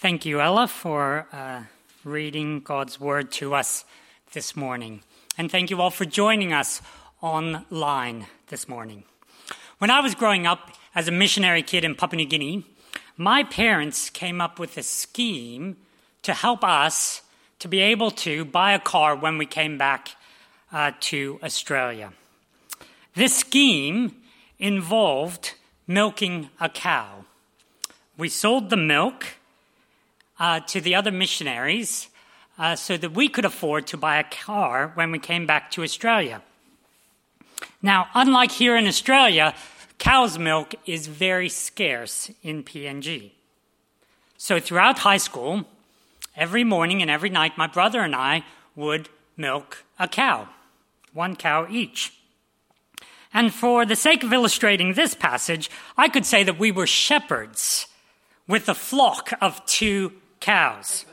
Thank 0.00 0.24
you, 0.24 0.40
Ella, 0.40 0.66
for 0.66 1.26
uh, 1.30 1.64
reading 2.04 2.60
God's 2.60 2.98
word 2.98 3.30
to 3.32 3.54
us 3.54 3.84
this 4.32 4.56
morning. 4.56 5.02
And 5.36 5.52
thank 5.52 5.68
you 5.68 5.78
all 5.82 5.90
for 5.90 6.06
joining 6.06 6.54
us 6.54 6.80
online 7.20 8.24
this 8.48 8.66
morning. 8.66 9.04
When 9.76 9.90
I 9.90 10.00
was 10.00 10.14
growing 10.14 10.46
up 10.46 10.70
as 10.94 11.06
a 11.06 11.10
missionary 11.10 11.62
kid 11.62 11.84
in 11.84 11.94
Papua 11.94 12.16
New 12.16 12.26
Guinea, 12.26 12.64
my 13.18 13.44
parents 13.44 14.08
came 14.08 14.40
up 14.40 14.58
with 14.58 14.78
a 14.78 14.82
scheme 14.82 15.76
to 16.22 16.32
help 16.32 16.64
us 16.64 17.20
to 17.58 17.68
be 17.68 17.80
able 17.80 18.10
to 18.10 18.46
buy 18.46 18.72
a 18.72 18.78
car 18.78 19.14
when 19.14 19.36
we 19.36 19.44
came 19.44 19.76
back 19.76 20.16
uh, 20.72 20.92
to 21.00 21.38
Australia. 21.42 22.14
This 23.14 23.36
scheme 23.36 24.16
involved 24.58 25.56
milking 25.86 26.48
a 26.58 26.70
cow. 26.70 27.26
We 28.16 28.30
sold 28.30 28.70
the 28.70 28.78
milk 28.78 29.26
uh, 30.40 30.60
to 30.60 30.80
the 30.80 30.94
other 30.94 31.12
missionaries 31.12 32.08
uh, 32.58 32.74
so 32.74 32.96
that 32.96 33.12
we 33.12 33.28
could 33.28 33.44
afford 33.44 33.86
to 33.86 33.96
buy 33.96 34.18
a 34.18 34.24
car 34.24 34.90
when 34.94 35.12
we 35.12 35.18
came 35.18 35.46
back 35.46 35.70
to 35.70 35.82
Australia. 35.82 36.42
Now, 37.82 38.08
unlike 38.14 38.50
here 38.50 38.76
in 38.76 38.86
Australia, 38.86 39.54
cow's 39.98 40.38
milk 40.38 40.74
is 40.86 41.06
very 41.06 41.50
scarce 41.50 42.30
in 42.42 42.64
PNG. 42.64 43.32
So 44.38 44.58
throughout 44.58 45.00
high 45.00 45.18
school, 45.18 45.66
every 46.34 46.64
morning 46.64 47.02
and 47.02 47.10
every 47.10 47.30
night, 47.30 47.58
my 47.58 47.66
brother 47.66 48.00
and 48.00 48.16
I 48.16 48.44
would 48.74 49.10
milk 49.36 49.84
a 49.98 50.08
cow, 50.08 50.48
one 51.12 51.36
cow 51.36 51.66
each. 51.70 52.14
And 53.32 53.54
for 53.54 53.84
the 53.84 53.96
sake 53.96 54.24
of 54.24 54.32
illustrating 54.32 54.94
this 54.94 55.14
passage, 55.14 55.70
I 55.96 56.08
could 56.08 56.26
say 56.26 56.42
that 56.44 56.58
we 56.58 56.72
were 56.72 56.86
shepherds 56.86 57.86
with 58.48 58.68
a 58.68 58.74
flock 58.74 59.32
of 59.40 59.64
two 59.66 60.12
cows. 60.40 61.04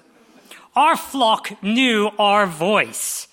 Our 0.75 0.95
flock 0.95 1.61
knew 1.63 2.11
our 2.17 2.45
voice, 2.45 3.27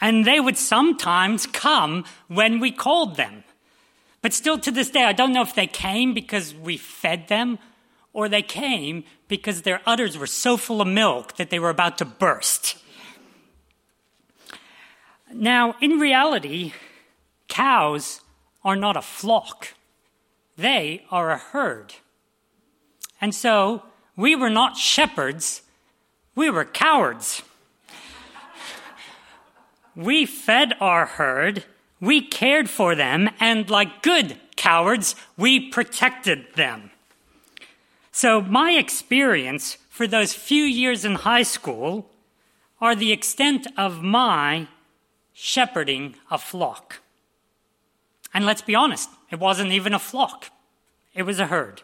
and 0.00 0.24
they 0.24 0.40
would 0.40 0.56
sometimes 0.56 1.46
come 1.46 2.04
when 2.28 2.60
we 2.60 2.70
called 2.70 3.16
them. 3.16 3.44
But 4.22 4.32
still 4.32 4.58
to 4.58 4.70
this 4.70 4.90
day, 4.90 5.04
I 5.04 5.12
don't 5.12 5.32
know 5.32 5.42
if 5.42 5.54
they 5.54 5.66
came 5.66 6.12
because 6.14 6.54
we 6.54 6.76
fed 6.76 7.28
them 7.28 7.58
or 8.12 8.28
they 8.28 8.42
came 8.42 9.04
because 9.28 9.62
their 9.62 9.80
udders 9.86 10.18
were 10.18 10.26
so 10.26 10.56
full 10.56 10.80
of 10.80 10.88
milk 10.88 11.36
that 11.36 11.50
they 11.50 11.58
were 11.58 11.70
about 11.70 11.98
to 11.98 12.04
burst. 12.04 12.76
Now, 15.32 15.76
in 15.80 15.92
reality, 15.92 16.72
cows 17.48 18.20
are 18.64 18.76
not 18.76 18.96
a 18.96 19.02
flock, 19.02 19.68
they 20.56 21.06
are 21.10 21.30
a 21.30 21.38
herd. 21.38 21.94
And 23.20 23.34
so 23.34 23.84
we 24.20 24.36
were 24.36 24.50
not 24.50 24.76
shepherds, 24.76 25.62
we 26.34 26.50
were 26.50 26.66
cowherds. 26.66 27.42
we 29.96 30.26
fed 30.26 30.74
our 30.78 31.06
herd, 31.06 31.64
we 32.02 32.20
cared 32.20 32.68
for 32.68 32.94
them, 32.94 33.30
and 33.40 33.70
like 33.70 34.02
good 34.02 34.36
cowherds, 34.56 35.16
we 35.38 35.70
protected 35.70 36.44
them. 36.54 36.90
So, 38.12 38.42
my 38.42 38.72
experience 38.72 39.78
for 39.88 40.06
those 40.06 40.34
few 40.34 40.64
years 40.64 41.06
in 41.06 41.14
high 41.14 41.42
school 41.42 42.10
are 42.78 42.94
the 42.94 43.12
extent 43.12 43.66
of 43.78 44.02
my 44.02 44.68
shepherding 45.32 46.14
a 46.30 46.36
flock. 46.36 47.00
And 48.34 48.44
let's 48.44 48.62
be 48.62 48.74
honest, 48.74 49.08
it 49.30 49.38
wasn't 49.38 49.72
even 49.72 49.94
a 49.94 49.98
flock, 49.98 50.50
it 51.14 51.22
was 51.22 51.40
a 51.40 51.46
herd. 51.46 51.80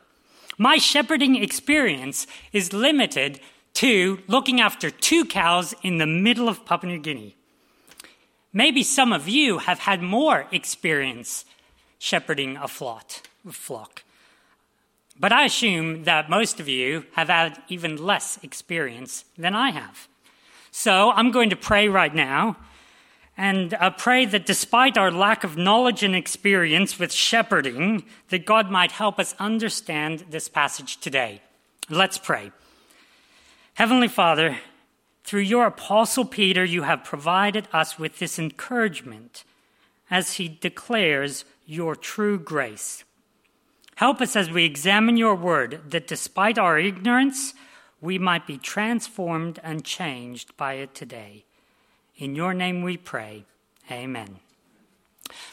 My 0.58 0.78
shepherding 0.78 1.36
experience 1.36 2.26
is 2.52 2.72
limited 2.72 3.40
to 3.74 4.20
looking 4.26 4.60
after 4.60 4.90
two 4.90 5.26
cows 5.26 5.74
in 5.82 5.98
the 5.98 6.06
middle 6.06 6.48
of 6.48 6.64
Papua 6.64 6.92
New 6.92 6.98
Guinea. 6.98 7.36
Maybe 8.52 8.82
some 8.82 9.12
of 9.12 9.28
you 9.28 9.58
have 9.58 9.80
had 9.80 10.00
more 10.00 10.46
experience 10.50 11.44
shepherding 11.98 12.56
a 12.56 12.68
flock. 12.68 14.02
But 15.18 15.32
I 15.32 15.44
assume 15.44 16.04
that 16.04 16.30
most 16.30 16.58
of 16.58 16.68
you 16.68 17.04
have 17.12 17.28
had 17.28 17.62
even 17.68 18.02
less 18.02 18.38
experience 18.42 19.26
than 19.36 19.54
I 19.54 19.70
have. 19.70 20.08
So 20.70 21.10
I'm 21.10 21.30
going 21.30 21.50
to 21.50 21.56
pray 21.56 21.88
right 21.88 22.14
now 22.14 22.56
and 23.36 23.74
uh, 23.74 23.90
pray 23.90 24.24
that 24.24 24.46
despite 24.46 24.96
our 24.96 25.10
lack 25.10 25.44
of 25.44 25.56
knowledge 25.56 26.02
and 26.02 26.14
experience 26.14 26.98
with 26.98 27.12
shepherding, 27.12 28.04
that 28.30 28.46
God 28.46 28.70
might 28.70 28.92
help 28.92 29.18
us 29.18 29.34
understand 29.38 30.24
this 30.30 30.48
passage 30.48 30.98
today. 30.98 31.42
Let's 31.90 32.18
pray. 32.18 32.50
Heavenly 33.74 34.08
Father, 34.08 34.58
through 35.24 35.40
your 35.40 35.66
apostle 35.66 36.24
Peter, 36.24 36.64
you 36.64 36.82
have 36.82 37.04
provided 37.04 37.68
us 37.72 37.98
with 37.98 38.18
this 38.18 38.38
encouragement 38.38 39.44
as 40.10 40.34
he 40.34 40.48
declares 40.48 41.44
your 41.66 41.96
true 41.96 42.38
grace. 42.38 43.04
Help 43.96 44.20
us 44.20 44.36
as 44.36 44.50
we 44.50 44.64
examine 44.64 45.16
your 45.16 45.34
word 45.34 45.80
that 45.88 46.06
despite 46.06 46.58
our 46.58 46.78
ignorance, 46.78 47.54
we 48.00 48.18
might 48.18 48.46
be 48.46 48.58
transformed 48.58 49.58
and 49.62 49.84
changed 49.84 50.54
by 50.56 50.74
it 50.74 50.94
today. 50.94 51.45
In 52.18 52.34
your 52.34 52.54
name 52.54 52.82
we 52.82 52.96
pray. 52.96 53.44
Amen. 53.90 54.40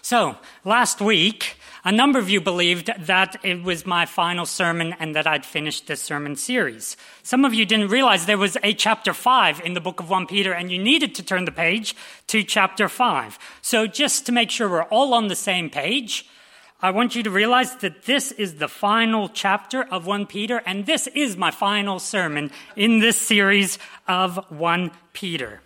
So, 0.01 0.37
last 0.63 1.01
week, 1.01 1.57
a 1.83 1.91
number 1.91 2.19
of 2.19 2.29
you 2.29 2.39
believed 2.39 2.89
that 2.99 3.37
it 3.43 3.63
was 3.63 3.85
my 3.85 4.05
final 4.05 4.45
sermon 4.45 4.93
and 4.99 5.15
that 5.15 5.27
I'd 5.27 5.45
finished 5.45 5.87
this 5.87 6.01
sermon 6.01 6.35
series. 6.35 6.95
Some 7.23 7.43
of 7.43 7.53
you 7.53 7.65
didn't 7.65 7.89
realize 7.89 8.25
there 8.25 8.37
was 8.37 8.57
a 8.63 8.73
chapter 8.73 9.13
5 9.13 9.61
in 9.65 9.73
the 9.73 9.81
book 9.81 9.99
of 9.99 10.09
1 10.09 10.27
Peter 10.27 10.53
and 10.53 10.71
you 10.71 10.77
needed 10.77 11.15
to 11.15 11.23
turn 11.23 11.45
the 11.45 11.51
page 11.51 11.95
to 12.27 12.43
chapter 12.43 12.87
5. 12.87 13.39
So, 13.61 13.87
just 13.87 14.25
to 14.27 14.31
make 14.31 14.51
sure 14.51 14.69
we're 14.69 14.83
all 14.83 15.13
on 15.13 15.27
the 15.27 15.35
same 15.35 15.69
page, 15.69 16.29
I 16.81 16.91
want 16.91 17.15
you 17.15 17.23
to 17.23 17.29
realize 17.29 17.75
that 17.77 18.03
this 18.03 18.31
is 18.31 18.55
the 18.55 18.67
final 18.67 19.29
chapter 19.29 19.83
of 19.83 20.05
1 20.05 20.27
Peter 20.27 20.61
and 20.65 20.85
this 20.85 21.07
is 21.07 21.35
my 21.35 21.51
final 21.51 21.99
sermon 21.99 22.51
in 22.75 22.99
this 22.99 23.17
series 23.17 23.79
of 24.07 24.37
1 24.49 24.91
Peter. 25.13 25.61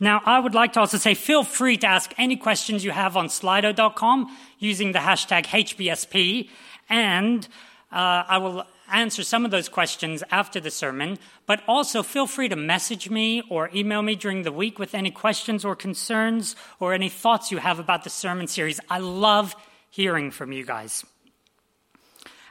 Now, 0.00 0.22
I 0.24 0.38
would 0.38 0.54
like 0.54 0.74
to 0.74 0.80
also 0.80 0.96
say 0.96 1.14
feel 1.14 1.42
free 1.42 1.76
to 1.78 1.86
ask 1.86 2.14
any 2.18 2.36
questions 2.36 2.84
you 2.84 2.92
have 2.92 3.16
on 3.16 3.26
slido.com 3.26 4.36
using 4.58 4.92
the 4.92 5.00
hashtag 5.00 5.46
HBSP, 5.46 6.48
and 6.88 7.48
uh, 7.90 8.22
I 8.28 8.38
will 8.38 8.64
answer 8.90 9.24
some 9.24 9.44
of 9.44 9.50
those 9.50 9.68
questions 9.68 10.22
after 10.30 10.60
the 10.60 10.70
sermon, 10.70 11.18
but 11.46 11.62
also 11.66 12.02
feel 12.02 12.26
free 12.26 12.48
to 12.48 12.56
message 12.56 13.10
me 13.10 13.42
or 13.50 13.70
email 13.74 14.02
me 14.02 14.14
during 14.14 14.42
the 14.42 14.52
week 14.52 14.78
with 14.78 14.94
any 14.94 15.10
questions 15.10 15.64
or 15.64 15.74
concerns 15.74 16.54
or 16.80 16.94
any 16.94 17.08
thoughts 17.08 17.50
you 17.50 17.58
have 17.58 17.78
about 17.78 18.04
the 18.04 18.10
sermon 18.10 18.46
series. 18.46 18.80
I 18.88 18.98
love 18.98 19.54
hearing 19.90 20.30
from 20.30 20.52
you 20.52 20.64
guys. 20.64 21.04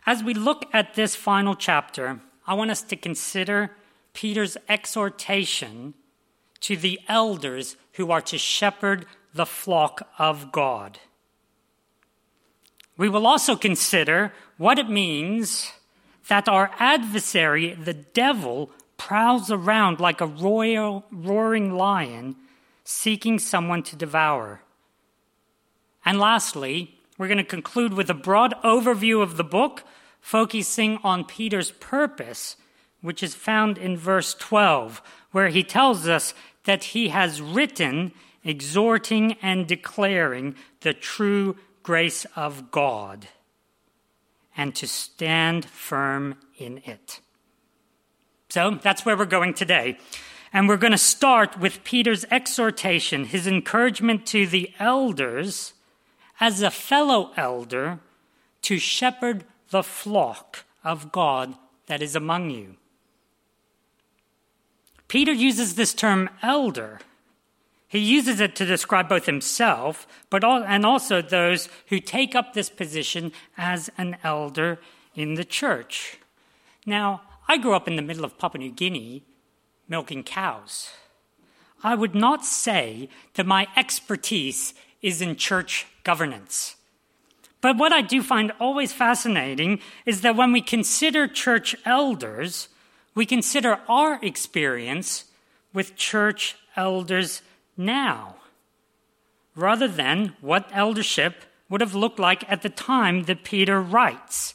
As 0.06 0.24
we 0.24 0.34
look 0.34 0.66
at 0.74 0.96
this 0.96 1.16
final 1.16 1.56
chapter, 1.56 2.20
I 2.46 2.54
want 2.54 2.72
us 2.72 2.82
to 2.84 2.96
consider 2.96 3.72
Peter's 4.14 4.58
exhortation 4.70 5.94
to 6.62 6.76
the 6.76 7.00
elders 7.08 7.76
who 7.94 8.12
are 8.12 8.22
to 8.22 8.38
shepherd 8.38 9.06
the 9.34 9.46
flock 9.46 10.08
of 10.18 10.52
God. 10.52 11.00
We 12.98 13.10
will 13.10 13.28
also 13.28 13.56
consider 13.56 14.34
what 14.58 14.80
it 14.80 14.90
means 14.90 15.72
that 16.28 16.50
our 16.50 16.72
adversary, 16.80 17.74
the 17.74 17.94
devil, 17.94 18.72
prowls 18.98 19.52
around 19.52 20.00
like 20.00 20.20
a 20.20 20.28
royal, 20.28 21.06
roaring 21.12 21.74
lion 21.74 22.36
seeking 22.84 23.38
someone 23.38 23.84
to 23.84 23.96
devour. 23.96 24.62
And 26.06 26.20
lastly, 26.20 27.00
we're 27.18 27.28
going 27.28 27.38
to 27.38 27.44
conclude 27.44 27.94
with 27.94 28.10
a 28.10 28.16
broad 28.16 28.56
overview 28.64 29.22
of 29.22 29.38
the 29.38 29.44
book, 29.44 29.84
focusing 30.22 31.00
on 31.04 31.26
Peter's 31.26 31.72
purpose, 31.72 32.56
which 33.02 33.24
is 33.24 33.36
found 33.36 33.78
in 33.78 33.98
verse 33.98 34.34
12, 34.34 35.02
where 35.32 35.50
he 35.50 35.64
tells 35.64 36.08
us 36.08 36.34
that 36.66 36.86
he 36.86 37.10
has 37.10 37.42
written, 37.42 38.12
exhorting 38.44 39.34
and 39.42 39.68
declaring 39.68 40.56
the 40.82 40.94
true 40.94 41.56
grace 41.84 42.26
of 42.36 42.72
God, 42.72 43.28
and 44.56 44.76
to 44.76 44.88
stand 44.88 45.66
firm 45.66 46.36
in 46.58 46.82
it. 46.86 47.22
So 48.50 48.80
that's 48.82 49.06
where 49.06 49.18
we're 49.18 49.26
going 49.26 49.54
today. 49.54 49.98
And 50.54 50.68
we're 50.68 50.78
going 50.78 50.92
to 50.92 50.98
start 50.98 51.60
with 51.60 51.84
Peter's 51.84 52.26
exhortation, 52.32 53.26
his 53.26 53.48
encouragement 53.48 54.26
to 54.28 54.48
the 54.48 54.72
elders 54.80 55.74
as 56.40 56.62
a 56.62 56.72
fellow 56.72 57.32
elder 57.36 58.00
to 58.64 58.80
shepherd 58.80 59.44
the 59.70 59.84
flock 59.84 60.64
of 60.84 61.12
God 61.12 61.56
that 61.88 62.02
is 62.02 62.16
among 62.16 62.50
you. 62.50 62.76
Peter 65.08 65.32
uses 65.32 65.76
this 65.76 65.94
term 65.94 66.30
elder. 66.42 67.00
He 67.88 68.00
uses 68.00 68.42
it 68.42 68.56
to 68.58 68.66
describe 68.66 69.08
both 69.08 69.26
himself, 69.26 70.06
but 70.30 70.44
all, 70.44 70.64
and 70.64 70.86
also 70.86 71.22
those 71.22 71.70
who 71.88 72.00
take 72.00 72.36
up 72.36 72.54
this 72.54 72.70
position 72.70 73.32
as 73.58 73.90
an 73.98 74.18
elder 74.24 74.80
in 75.16 75.36
the 75.36 75.46
church. 75.46 76.18
Now, 76.86 77.22
I 77.48 77.58
grew 77.58 77.74
up 77.74 77.88
in 77.88 77.96
the 77.96 78.02
middle 78.02 78.26
of 78.26 78.38
Papua 78.38 78.60
New 78.60 78.72
Guinea 78.72 79.24
milking 79.88 80.24
cows. 80.24 80.90
I 81.84 81.96
would 81.96 82.16
not 82.16 82.44
say 82.44 83.08
that 83.36 83.46
my 83.46 83.68
expertise 83.78 84.74
is 85.02 85.22
in 85.22 85.36
church 85.38 85.86
governance. 86.04 86.76
But 87.62 87.78
what 87.78 87.94
I 87.94 88.02
do 88.02 88.22
find 88.22 88.52
always 88.60 88.92
fascinating 88.92 89.80
is 90.06 90.22
that 90.22 90.36
when 90.36 90.52
we 90.52 90.62
consider 90.62 91.28
church 91.28 91.76
elders, 91.86 92.68
we 93.18 93.26
consider 93.26 93.80
our 93.90 94.20
experience 94.22 95.26
with 95.74 95.96
church 95.96 96.56
elders 96.76 97.42
now, 97.76 98.36
rather 99.56 99.88
than 99.88 100.36
what 100.40 100.70
eldership 100.72 101.34
would 101.68 101.82
have 101.82 101.96
looked 101.96 102.20
like 102.20 102.48
at 102.48 102.62
the 102.62 102.70
time 102.70 103.24
that 103.24 103.44
Peter 103.44 103.82
writes. 103.82 104.54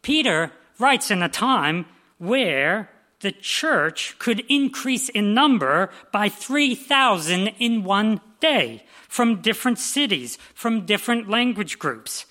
Peter 0.00 0.50
writes 0.78 1.10
in 1.10 1.22
a 1.22 1.28
time 1.28 1.84
where 2.16 2.88
the 3.20 3.32
church 3.32 4.18
could 4.18 4.42
increase 4.48 5.10
in 5.10 5.34
number 5.34 5.90
by 6.10 6.30
3,000 6.30 7.48
in 7.58 7.84
one 7.84 8.18
day 8.40 8.82
from 9.08 9.42
different 9.42 9.78
cities, 9.78 10.38
from 10.54 10.86
different 10.86 11.28
language 11.28 11.78
groups. 11.78 12.24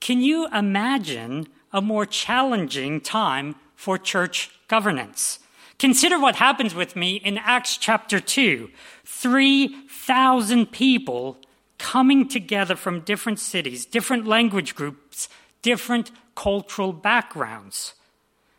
Can 0.00 0.20
you 0.20 0.46
imagine 0.48 1.48
a 1.72 1.80
more 1.80 2.04
challenging 2.04 3.00
time 3.00 3.54
for 3.78 3.96
church 3.96 4.50
governance? 4.66 5.38
Consider 5.78 6.18
what 6.18 6.34
happens 6.34 6.74
with 6.74 6.96
me 6.96 7.14
in 7.14 7.38
Acts 7.38 7.76
chapter 7.76 8.18
2. 8.18 8.68
3,000 9.04 10.66
people 10.72 11.38
coming 11.78 12.26
together 12.26 12.74
from 12.74 13.02
different 13.02 13.38
cities, 13.38 13.86
different 13.86 14.26
language 14.26 14.74
groups, 14.74 15.28
different 15.62 16.10
cultural 16.34 16.92
backgrounds. 16.92 17.94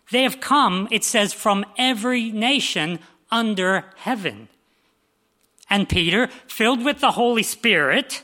They 0.10 0.24
have 0.24 0.40
come, 0.40 0.88
it 0.90 1.04
says, 1.04 1.34
from 1.34 1.66
every 1.78 2.32
nation 2.32 3.00
under 3.30 3.84
heaven. 3.98 4.48
And 5.70 5.90
Peter, 5.90 6.28
filled 6.48 6.86
with 6.86 7.02
the 7.02 7.12
Holy 7.12 7.44
Spirit, 7.44 8.24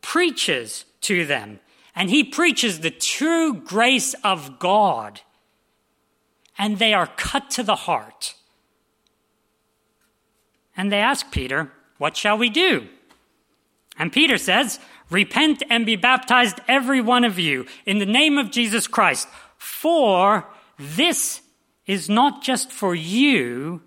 preaches 0.00 0.84
to 1.00 1.26
them. 1.26 1.58
And 1.96 2.08
he 2.08 2.22
preaches 2.22 2.78
the 2.78 2.90
true 2.92 3.54
grace 3.54 4.14
of 4.22 4.60
God. 4.60 5.22
And 6.58 6.78
they 6.78 6.94
are 6.94 7.08
cut 7.16 7.50
to 7.50 7.62
the 7.62 7.74
heart. 7.74 8.34
And 10.76 10.92
they 10.92 10.98
ask 10.98 11.30
Peter, 11.30 11.72
What 11.98 12.16
shall 12.16 12.38
we 12.38 12.50
do? 12.50 12.88
And 13.98 14.12
Peter 14.12 14.38
says, 14.38 14.78
Repent 15.10 15.62
and 15.70 15.86
be 15.86 15.96
baptized, 15.96 16.60
every 16.66 17.00
one 17.00 17.24
of 17.24 17.38
you, 17.38 17.66
in 17.84 17.98
the 17.98 18.06
name 18.06 18.38
of 18.38 18.50
Jesus 18.50 18.86
Christ, 18.86 19.28
for 19.56 20.46
this 20.78 21.40
is 21.86 22.08
not 22.08 22.42
just 22.42 22.72
for 22.72 22.94
you, 22.94 23.82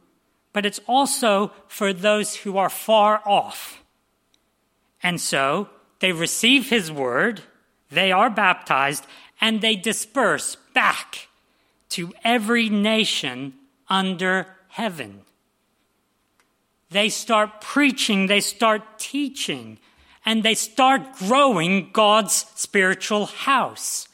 but 0.53 0.65
it's 0.65 0.79
also 0.87 1.51
for 1.67 1.93
those 1.93 2.37
who 2.37 2.57
are 2.57 2.69
far 2.69 3.21
off. 3.25 3.83
And 5.03 5.19
so 5.19 5.69
they 5.99 6.11
receive 6.11 6.69
his 6.69 6.91
word, 6.91 7.41
they 7.91 8.11
are 8.11 8.29
baptized, 8.29 9.05
and 9.41 9.61
they 9.61 9.75
disperse 9.75 10.55
back 10.73 11.28
to 11.89 12.13
every 12.23 12.69
nation 12.69 13.53
under 13.89 14.47
heaven. 14.69 15.21
They 16.91 17.09
start 17.09 17.61
preaching, 17.61 18.27
they 18.27 18.39
start 18.39 18.99
teaching, 18.99 19.77
and 20.25 20.43
they 20.43 20.55
start 20.55 21.13
growing 21.17 21.91
God's 21.91 22.45
spiritual 22.55 23.27
house. 23.27 24.07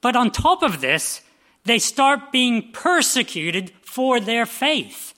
But 0.00 0.16
on 0.16 0.30
top 0.30 0.62
of 0.62 0.80
this, 0.80 1.22
they 1.64 1.78
start 1.78 2.32
being 2.32 2.72
persecuted 2.72 3.72
for 3.82 4.20
their 4.20 4.46
faith. 4.46 5.14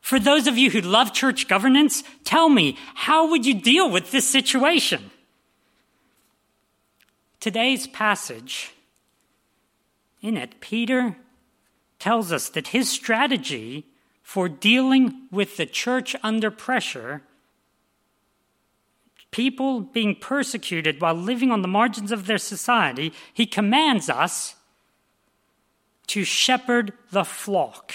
For 0.00 0.20
those 0.20 0.46
of 0.46 0.58
you 0.58 0.70
who 0.70 0.82
love 0.82 1.14
church 1.14 1.48
governance, 1.48 2.04
tell 2.24 2.48
me, 2.48 2.76
how 2.94 3.30
would 3.30 3.46
you 3.46 3.54
deal 3.54 3.90
with 3.90 4.10
this 4.10 4.28
situation? 4.28 5.10
Today's 7.40 7.86
passage, 7.86 8.73
in 10.24 10.38
it, 10.38 10.58
Peter 10.58 11.16
tells 11.98 12.32
us 12.32 12.48
that 12.48 12.68
his 12.68 12.88
strategy 12.88 13.84
for 14.22 14.48
dealing 14.48 15.28
with 15.30 15.58
the 15.58 15.66
church 15.66 16.16
under 16.22 16.50
pressure, 16.50 17.22
people 19.30 19.80
being 19.80 20.16
persecuted 20.16 20.98
while 20.98 21.14
living 21.14 21.50
on 21.50 21.60
the 21.60 21.68
margins 21.68 22.10
of 22.10 22.26
their 22.26 22.38
society, 22.38 23.12
he 23.34 23.44
commands 23.44 24.08
us 24.08 24.56
to 26.06 26.24
shepherd 26.24 26.94
the 27.10 27.24
flock. 27.24 27.92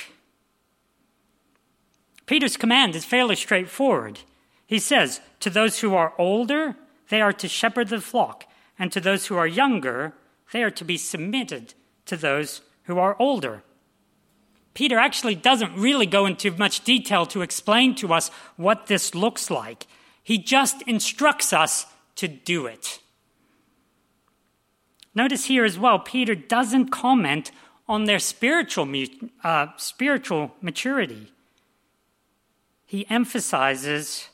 Peter's 2.27 2.57
command 2.57 2.95
is 2.95 3.05
fairly 3.05 3.35
straightforward. 3.35 4.19
He 4.67 4.77
says, 4.77 5.19
To 5.39 5.49
those 5.49 5.79
who 5.79 5.95
are 5.95 6.13
older, 6.19 6.75
they 7.09 7.21
are 7.21 7.33
to 7.33 7.47
shepherd 7.47 7.87
the 7.87 8.01
flock, 8.01 8.45
and 8.77 8.91
to 8.91 9.01
those 9.01 9.25
who 9.25 9.35
are 9.35 9.47
younger, 9.47 10.13
they 10.51 10.61
are 10.61 10.69
to 10.69 10.85
be 10.85 10.95
submitted 10.97 11.73
to 12.09 12.17
those 12.17 12.61
who 12.83 12.99
are 12.99 13.15
older. 13.19 13.63
Peter 14.73 14.97
actually 14.97 15.35
doesn't 15.35 15.75
really 15.75 16.05
go 16.05 16.25
into 16.25 16.51
much 16.51 16.83
detail 16.83 17.25
to 17.25 17.41
explain 17.41 17.95
to 17.95 18.13
us 18.13 18.29
what 18.55 18.87
this 18.87 19.15
looks 19.15 19.49
like. 19.49 19.87
He 20.23 20.37
just 20.37 20.81
instructs 20.83 21.53
us 21.53 21.85
to 22.15 22.27
do 22.27 22.65
it. 22.65 22.99
Notice 25.15 25.45
here 25.45 25.65
as 25.65 25.79
well, 25.79 25.99
Peter 25.99 26.35
doesn't 26.35 26.89
comment 26.89 27.51
on 27.87 28.05
their 28.05 28.19
spiritual, 28.19 28.87
uh, 29.43 29.67
spiritual 29.77 30.51
maturity. 30.61 31.31
He 32.85 33.09
emphasizes 33.09 34.29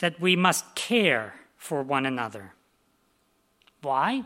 that 0.00 0.20
we 0.20 0.36
must 0.36 0.74
care 0.74 1.34
for 1.56 1.82
one 1.82 2.06
another. 2.06 2.54
Why? 3.82 4.22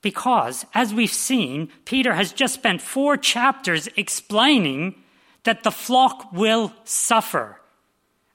Because, 0.00 0.64
as 0.74 0.94
we've 0.94 1.12
seen, 1.12 1.70
Peter 1.84 2.14
has 2.14 2.32
just 2.32 2.54
spent 2.54 2.80
four 2.80 3.16
chapters 3.16 3.88
explaining 3.96 4.94
that 5.44 5.64
the 5.64 5.70
flock 5.70 6.32
will 6.32 6.72
suffer. 6.84 7.60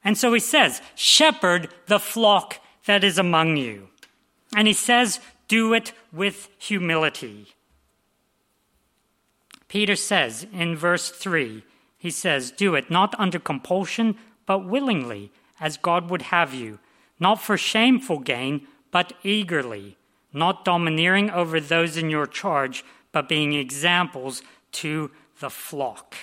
And 0.02 0.18
so 0.18 0.32
he 0.32 0.40
says, 0.40 0.82
Shepherd 0.94 1.68
the 1.86 1.98
flock 1.98 2.60
that 2.86 3.02
is 3.02 3.18
among 3.18 3.56
you. 3.56 3.88
And 4.54 4.68
he 4.68 4.74
says, 4.74 5.20
Do 5.48 5.72
it 5.72 5.92
with 6.12 6.48
humility. 6.58 7.54
Peter 9.68 9.96
says 9.96 10.46
in 10.52 10.76
verse 10.76 11.10
3, 11.10 11.64
he 11.98 12.10
says, 12.10 12.50
Do 12.50 12.74
it 12.74 12.90
not 12.90 13.18
under 13.18 13.38
compulsion, 13.38 14.16
but 14.46 14.66
willingly, 14.66 15.32
as 15.58 15.78
God 15.78 16.10
would 16.10 16.22
have 16.22 16.52
you, 16.52 16.78
not 17.18 17.40
for 17.40 17.56
shameful 17.56 18.18
gain, 18.18 18.66
but 18.90 19.14
eagerly, 19.22 19.96
not 20.34 20.64
domineering 20.64 21.30
over 21.30 21.60
those 21.60 21.96
in 21.96 22.10
your 22.10 22.26
charge, 22.26 22.84
but 23.12 23.28
being 23.28 23.54
examples 23.54 24.42
to 24.72 25.10
the 25.40 25.48
flock. 25.48 26.14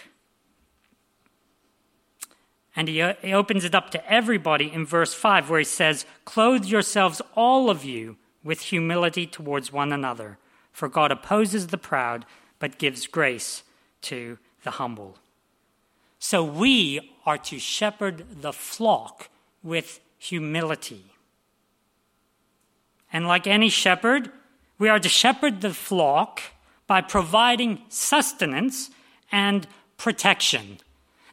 And 2.75 2.87
he, 2.87 3.01
opens 3.01 3.65
it 3.65 3.75
up 3.75 3.89
to 3.91 4.11
everybody 4.11 4.71
in 4.71 4.85
verse 4.85 5.13
5, 5.13 5.49
where 5.49 5.59
he 5.59 5.65
says, 5.65 6.05
Clothe 6.25 6.65
yourselves, 6.65 7.21
all 7.35 7.69
of 7.69 7.83
you, 7.83 8.17
with 8.43 8.61
humility 8.61 9.27
towards 9.27 9.73
one 9.73 9.91
another, 9.91 10.37
for 10.71 10.87
God 10.87 11.11
opposes 11.11 11.67
the 11.67 11.77
proud 11.77 12.25
but 12.59 12.77
gives 12.77 13.07
grace 13.07 13.63
to 14.03 14.37
the 14.63 14.71
humble. 14.71 15.17
So 16.19 16.43
we 16.43 17.15
are 17.25 17.37
to 17.39 17.59
shepherd 17.59 18.41
the 18.41 18.53
flock 18.53 19.29
with 19.63 19.99
humility. 20.17 21.10
And 23.13 23.27
like 23.27 23.47
any 23.47 23.69
shepherd, 23.69 24.31
we 24.77 24.89
are 24.89 24.99
to 24.99 25.09
shepherd 25.09 25.61
the 25.61 25.73
flock 25.73 26.41
by 26.87 27.01
providing 27.01 27.81
sustenance 27.89 28.89
and 29.31 29.67
protection. 29.97 30.79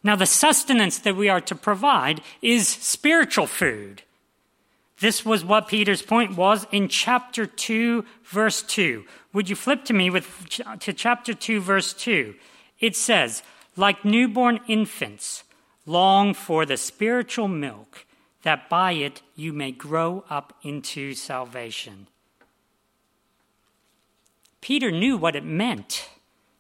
Now, 0.03 0.17
the 0.17 0.27
sustenance 0.27 0.99
that 1.01 1.17
we 1.17 1.29
are 1.29 1.41
to 1.43 1.55
provide 1.55 2.21
is 2.43 2.69
spiritual 2.69 3.47
food. 3.47 4.03
This 5.01 5.25
was 5.25 5.45
what 5.45 5.69
Peter's 5.69 6.03
point 6.03 6.37
was 6.37 6.67
in 6.73 6.89
chapter 6.89 7.47
2, 7.47 8.05
verse 8.25 8.63
2. 8.63 9.05
Would 9.33 9.49
you 9.49 9.57
flip 9.57 9.85
to 9.85 9.93
me 9.93 10.11
with, 10.11 10.47
to 10.81 10.93
chapter 10.93 11.35
2, 11.35 11.61
verse 11.61 11.93
2? 11.93 12.35
It 12.81 12.97
says, 12.97 13.43
Like 13.77 14.05
newborn 14.05 14.61
infants, 14.67 15.45
long 15.87 16.35
for 16.35 16.67
the 16.67 16.77
spiritual 16.77 17.49
milk, 17.49 18.07
that 18.43 18.69
by 18.69 18.93
it 18.93 19.23
you 19.35 19.53
may 19.53 19.73
grow 19.73 20.25
up 20.31 20.55
into 20.63 21.15
salvation. 21.15 22.07
Peter 24.61 24.91
knew 24.91 25.17
what 25.17 25.37
it 25.37 25.45
meant 25.45 26.09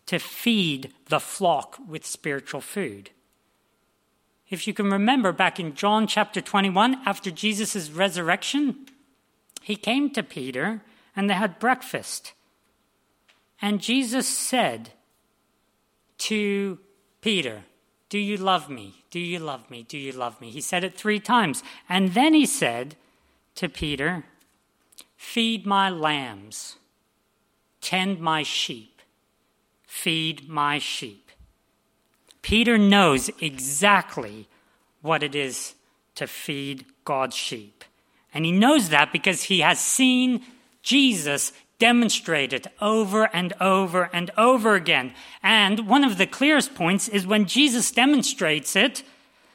to 0.06 0.18
feed 0.18 0.92
the 1.08 1.20
flock 1.20 1.78
with 1.86 2.06
spiritual 2.06 2.60
food. 2.60 3.10
If 4.48 4.66
you 4.66 4.72
can 4.72 4.90
remember 4.90 5.32
back 5.32 5.60
in 5.60 5.74
John 5.74 6.06
chapter 6.06 6.40
21, 6.40 7.02
after 7.04 7.30
Jesus' 7.30 7.90
resurrection, 7.90 8.86
he 9.62 9.76
came 9.76 10.10
to 10.10 10.22
Peter 10.22 10.82
and 11.14 11.28
they 11.28 11.34
had 11.34 11.58
breakfast. 11.58 12.32
And 13.60 13.80
Jesus 13.80 14.26
said 14.26 14.92
to 16.18 16.78
Peter, 17.20 17.64
Do 18.08 18.18
you 18.18 18.36
love 18.36 18.70
me? 18.70 19.04
Do 19.10 19.20
you 19.20 19.38
love 19.38 19.70
me? 19.70 19.82
Do 19.82 19.98
you 19.98 20.12
love 20.12 20.40
me? 20.40 20.50
He 20.50 20.60
said 20.60 20.84
it 20.84 20.96
three 20.96 21.20
times. 21.20 21.62
And 21.88 22.14
then 22.14 22.34
he 22.34 22.46
said 22.46 22.96
to 23.56 23.68
Peter, 23.68 24.24
Feed 25.16 25.66
my 25.66 25.90
lambs, 25.90 26.76
tend 27.80 28.20
my 28.20 28.42
sheep, 28.42 29.02
feed 29.86 30.48
my 30.48 30.78
sheep. 30.78 31.30
Peter 32.40 32.78
knows 32.78 33.30
exactly 33.40 34.48
what 35.02 35.22
it 35.22 35.34
is 35.34 35.74
to 36.14 36.26
feed 36.26 36.86
God's 37.04 37.36
sheep. 37.36 37.84
And 38.32 38.44
he 38.44 38.52
knows 38.52 38.88
that 38.88 39.12
because 39.12 39.44
he 39.44 39.60
has 39.60 39.78
seen 39.80 40.44
Jesus 40.82 41.52
demonstrate 41.78 42.52
it 42.52 42.66
over 42.80 43.24
and 43.32 43.52
over 43.60 44.10
and 44.12 44.30
over 44.36 44.74
again. 44.74 45.12
And 45.42 45.86
one 45.88 46.04
of 46.04 46.18
the 46.18 46.26
clearest 46.26 46.74
points 46.74 47.08
is 47.08 47.26
when 47.26 47.46
Jesus 47.46 47.90
demonstrates 47.90 48.74
it 48.76 49.02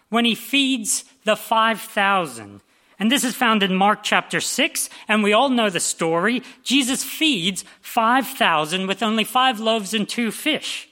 when 0.09 0.25
he 0.25 0.35
feeds 0.35 1.05
the 1.25 1.35
5,000. 1.35 2.61
And 2.99 3.11
this 3.11 3.23
is 3.23 3.35
found 3.35 3.63
in 3.63 3.75
Mark 3.75 4.03
chapter 4.03 4.39
6, 4.39 4.89
and 5.07 5.23
we 5.23 5.33
all 5.33 5.49
know 5.49 5.69
the 5.69 5.79
story. 5.79 6.43
Jesus 6.63 7.03
feeds 7.03 7.65
5,000 7.81 8.87
with 8.87 9.01
only 9.01 9.23
five 9.23 9.59
loaves 9.59 9.93
and 9.93 10.07
two 10.07 10.31
fish. 10.31 10.87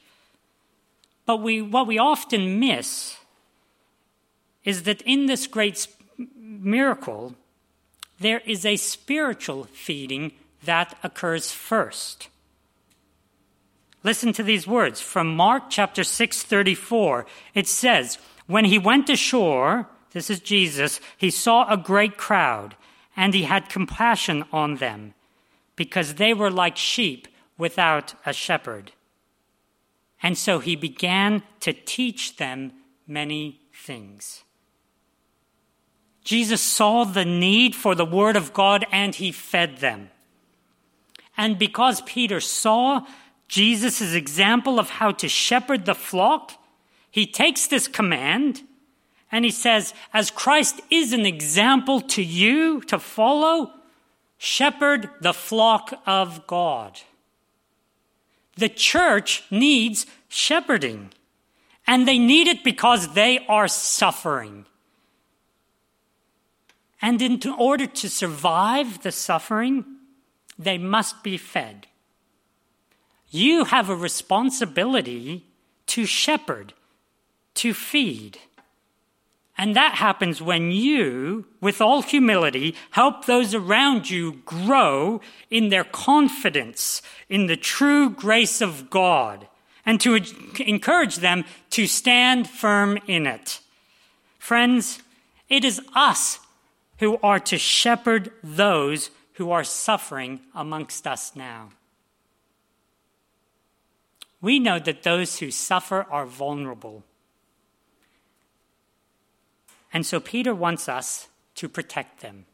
But 1.25 1.37
we, 1.37 1.61
what 1.61 1.87
we 1.87 1.99
often 1.99 2.59
miss 2.59 3.17
is 4.65 4.83
that 4.83 5.01
in 5.03 5.27
this 5.27 5.47
great 5.47 5.87
miracle, 6.35 7.35
there 8.19 8.41
is 8.45 8.65
a 8.65 8.75
spiritual 8.75 9.65
feeding 9.65 10.31
that 10.63 10.97
occurs 11.03 11.51
first. 11.51 12.29
Listen 14.03 14.33
to 14.33 14.43
these 14.43 14.65
words 14.65 14.99
from 14.99 15.35
Mark 15.35 15.63
chapter 15.69 16.03
6 16.03 16.43
34. 16.43 17.25
It 17.53 17.67
says, 17.67 18.17
When 18.47 18.65
he 18.65 18.79
went 18.79 19.09
ashore, 19.09 19.87
this 20.11 20.29
is 20.29 20.39
Jesus, 20.39 20.99
he 21.17 21.29
saw 21.29 21.71
a 21.71 21.77
great 21.77 22.17
crowd, 22.17 22.75
and 23.15 23.33
he 23.33 23.43
had 23.43 23.69
compassion 23.69 24.43
on 24.51 24.75
them, 24.75 25.13
because 25.75 26.15
they 26.15 26.33
were 26.33 26.51
like 26.51 26.77
sheep 26.77 27.27
without 27.57 28.15
a 28.25 28.33
shepherd. 28.33 28.91
And 30.23 30.37
so 30.37 30.59
he 30.59 30.75
began 30.75 31.43
to 31.61 31.73
teach 31.73 32.37
them 32.37 32.73
many 33.07 33.59
things. 33.73 34.43
Jesus 36.23 36.61
saw 36.61 37.03
the 37.03 37.25
need 37.25 37.75
for 37.75 37.95
the 37.95 38.05
Word 38.05 38.35
of 38.35 38.53
God 38.53 38.85
and 38.91 39.15
he 39.15 39.31
fed 39.31 39.77
them. 39.77 40.11
And 41.37 41.57
because 41.57 42.01
Peter 42.01 42.39
saw 42.39 43.05
Jesus' 43.47 44.13
example 44.13 44.79
of 44.79 44.89
how 44.89 45.11
to 45.11 45.27
shepherd 45.27 45.85
the 45.85 45.95
flock, 45.95 46.53
he 47.09 47.25
takes 47.25 47.67
this 47.67 47.87
command 47.87 48.61
and 49.31 49.45
he 49.45 49.51
says, 49.51 49.93
As 50.13 50.31
Christ 50.31 50.81
is 50.89 51.13
an 51.13 51.25
example 51.25 52.01
to 52.01 52.21
you 52.21 52.81
to 52.81 52.99
follow, 52.99 53.71
shepherd 54.37 55.09
the 55.21 55.33
flock 55.33 55.93
of 56.05 56.45
God. 56.47 56.99
The 58.55 58.69
church 58.69 59.43
needs 59.49 60.05
shepherding, 60.27 61.11
and 61.87 62.07
they 62.07 62.19
need 62.19 62.47
it 62.47 62.63
because 62.63 63.13
they 63.13 63.45
are 63.47 63.67
suffering. 63.67 64.65
And 67.01 67.21
in 67.21 67.39
order 67.57 67.87
to 67.87 68.09
survive 68.09 69.01
the 69.01 69.11
suffering, 69.11 69.85
they 70.63 70.77
must 70.77 71.23
be 71.23 71.37
fed. 71.37 71.87
You 73.29 73.65
have 73.65 73.89
a 73.89 73.95
responsibility 73.95 75.45
to 75.87 76.05
shepherd, 76.05 76.73
to 77.55 77.73
feed. 77.73 78.37
And 79.57 79.75
that 79.75 79.95
happens 79.95 80.41
when 80.41 80.71
you, 80.71 81.45
with 81.61 81.81
all 81.81 82.01
humility, 82.01 82.75
help 82.91 83.25
those 83.25 83.53
around 83.53 84.09
you 84.09 84.41
grow 84.45 85.21
in 85.49 85.69
their 85.69 85.83
confidence 85.83 87.01
in 87.29 87.47
the 87.47 87.57
true 87.57 88.09
grace 88.09 88.61
of 88.61 88.89
God 88.89 89.47
and 89.85 89.99
to 90.01 90.19
encourage 90.59 91.17
them 91.17 91.45
to 91.71 91.87
stand 91.87 92.49
firm 92.49 92.97
in 93.07 93.27
it. 93.27 93.59
Friends, 94.39 95.01
it 95.49 95.63
is 95.63 95.81
us 95.93 96.39
who 96.99 97.17
are 97.21 97.39
to 97.39 97.57
shepherd 97.57 98.31
those 98.43 99.09
who 99.41 99.49
are 99.49 99.63
suffering 99.63 100.39
amongst 100.53 101.07
us 101.07 101.35
now. 101.35 101.69
We 104.39 104.59
know 104.59 104.77
that 104.77 105.01
those 105.01 105.39
who 105.39 105.49
suffer 105.49 106.05
are 106.11 106.27
vulnerable. 106.27 107.03
And 109.91 110.05
so 110.05 110.19
Peter 110.19 110.53
wants 110.53 110.87
us 110.87 111.27
to 111.55 111.67
protect 111.67 112.21
them. 112.21 112.45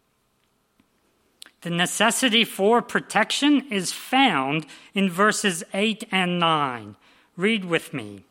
The 1.60 1.72
necessity 1.72 2.46
for 2.46 2.82
protection 2.82 3.68
is 3.70 3.92
found 3.92 4.66
in 4.94 5.10
verses 5.10 5.66
8 5.74 6.06
and 6.10 6.40
9. 6.40 6.96
Read 7.36 7.66
with 7.66 7.94
me. 7.94 8.24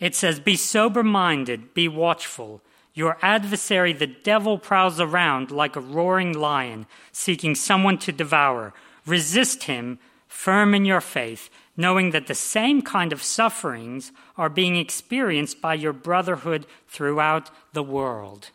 It 0.00 0.14
says, 0.14 0.40
Be 0.40 0.56
sober 0.56 1.02
minded, 1.02 1.74
be 1.74 1.86
watchful. 1.86 2.62
Your 2.98 3.16
adversary, 3.22 3.92
the 3.92 4.08
devil, 4.08 4.58
prowls 4.58 4.98
around 4.98 5.52
like 5.52 5.76
a 5.76 5.80
roaring 5.80 6.32
lion, 6.32 6.84
seeking 7.12 7.54
someone 7.54 7.96
to 7.98 8.10
devour. 8.10 8.74
Resist 9.06 9.62
him, 9.62 10.00
firm 10.26 10.74
in 10.74 10.84
your 10.84 11.00
faith, 11.00 11.48
knowing 11.76 12.10
that 12.10 12.26
the 12.26 12.34
same 12.34 12.82
kind 12.82 13.12
of 13.12 13.22
sufferings 13.22 14.10
are 14.36 14.48
being 14.48 14.74
experienced 14.74 15.60
by 15.60 15.74
your 15.74 15.92
brotherhood 15.92 16.66
throughout 16.88 17.52
the 17.72 17.84
world. 17.84 18.50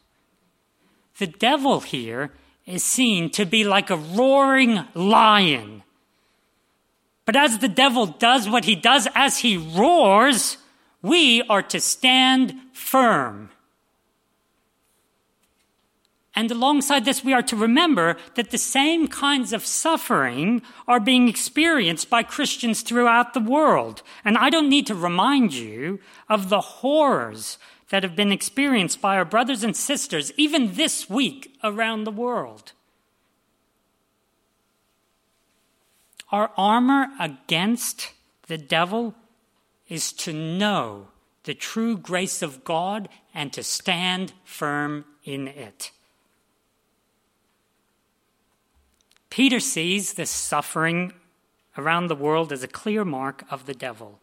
The 1.19 1.27
devil 1.27 1.79
here 1.79 2.33
is 2.65 2.83
seen 2.83 3.29
to 3.29 3.45
be 3.45 3.63
like 3.63 3.89
a 3.89 3.95
roaring 3.95 4.83
lion. 4.93 5.83
But 7.23 7.38
as 7.38 7.59
the 7.59 7.69
devil 7.69 8.07
does 8.07 8.50
what 8.50 8.65
he 8.65 8.75
does, 8.75 9.07
as 9.15 9.38
he 9.38 9.55
roars, 9.55 10.57
we 11.01 11.41
are 11.43 11.63
to 11.63 11.79
stand 11.79 12.55
firm. 12.73 13.50
And 16.35 16.49
alongside 16.49 17.05
this, 17.05 17.23
we 17.23 17.33
are 17.33 17.43
to 17.43 17.55
remember 17.55 18.17
that 18.35 18.49
the 18.49 18.57
same 18.57 19.07
kinds 19.07 19.53
of 19.53 19.65
suffering 19.65 20.63
are 20.87 20.99
being 20.99 21.27
experienced 21.27 22.09
by 22.09 22.23
Christians 22.23 22.81
throughout 22.81 23.33
the 23.33 23.39
world. 23.39 24.01
And 24.25 24.37
I 24.37 24.49
don't 24.49 24.69
need 24.69 24.87
to 24.87 24.95
remind 24.95 25.53
you 25.53 25.99
of 26.27 26.49
the 26.49 26.61
horrors 26.61 27.59
that 27.89 28.01
have 28.01 28.15
been 28.15 28.31
experienced 28.31 28.99
by 28.99 29.15
our 29.15 29.25
brothers 29.25 29.63
and 29.63 29.75
sisters, 29.75 30.31
even 30.35 30.73
this 30.73 31.07
week, 31.07 31.55
around 31.63 32.03
the 32.03 32.11
world. 32.11 32.71
Our 36.31 36.49
armor 36.57 37.09
against 37.19 38.11
the 38.47 38.57
devil 38.57 39.13
is 39.87 40.11
to 40.13 40.33
know 40.33 41.09
the 41.43 41.53
true 41.53 41.95
grace 41.95 42.41
of 42.41 42.63
God 42.63 43.07
and 43.35 43.53
to 43.53 43.61
stand 43.61 44.33
firm 44.43 45.05
in 45.23 45.47
it. 45.47 45.91
Peter 49.33 49.59
sees 49.59 50.13
this 50.13 50.29
suffering 50.29 51.11
around 51.75 52.05
the 52.05 52.15
world 52.15 52.51
as 52.51 52.61
a 52.61 52.67
clear 52.67 53.03
mark 53.03 53.43
of 53.49 53.65
the 53.65 53.73
devil. 53.73 54.19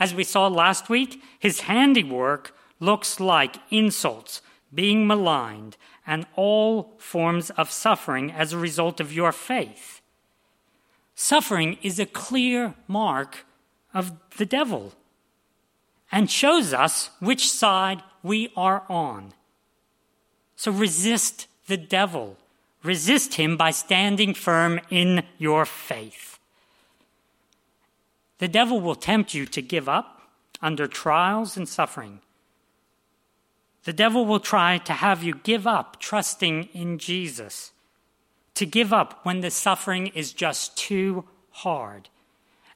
As 0.00 0.12
we 0.12 0.24
saw 0.24 0.48
last 0.48 0.88
week, 0.88 1.22
his 1.38 1.60
handiwork 1.60 2.52
looks 2.80 3.20
like 3.20 3.58
insults, 3.70 4.42
being 4.74 5.06
maligned, 5.06 5.76
and 6.04 6.26
all 6.34 6.94
forms 6.98 7.50
of 7.50 7.70
suffering 7.70 8.32
as 8.32 8.52
a 8.52 8.58
result 8.58 8.98
of 8.98 9.12
your 9.12 9.30
faith. 9.30 10.00
Suffering 11.14 11.78
is 11.80 12.00
a 12.00 12.04
clear 12.04 12.74
mark 12.88 13.46
of 13.94 14.14
the 14.36 14.46
devil 14.46 14.94
and 16.10 16.28
shows 16.28 16.74
us 16.74 17.10
which 17.20 17.48
side 17.48 18.02
we 18.24 18.52
are 18.56 18.82
on. 18.88 19.32
So 20.56 20.72
resist 20.72 21.46
the 21.68 21.76
devil 21.76 22.36
Resist 22.84 23.34
him 23.34 23.56
by 23.56 23.70
standing 23.70 24.34
firm 24.34 24.78
in 24.90 25.24
your 25.38 25.64
faith. 25.64 26.38
The 28.38 28.48
devil 28.48 28.80
will 28.80 28.94
tempt 28.94 29.32
you 29.32 29.46
to 29.46 29.62
give 29.62 29.88
up 29.88 30.20
under 30.60 30.86
trials 30.86 31.56
and 31.56 31.66
suffering. 31.66 32.20
The 33.84 33.94
devil 33.94 34.26
will 34.26 34.40
try 34.40 34.78
to 34.78 34.92
have 34.92 35.22
you 35.22 35.34
give 35.42 35.66
up 35.66 35.98
trusting 35.98 36.68
in 36.74 36.98
Jesus, 36.98 37.72
to 38.54 38.66
give 38.66 38.92
up 38.92 39.20
when 39.24 39.40
the 39.40 39.50
suffering 39.50 40.08
is 40.08 40.32
just 40.32 40.76
too 40.76 41.24
hard. 41.50 42.10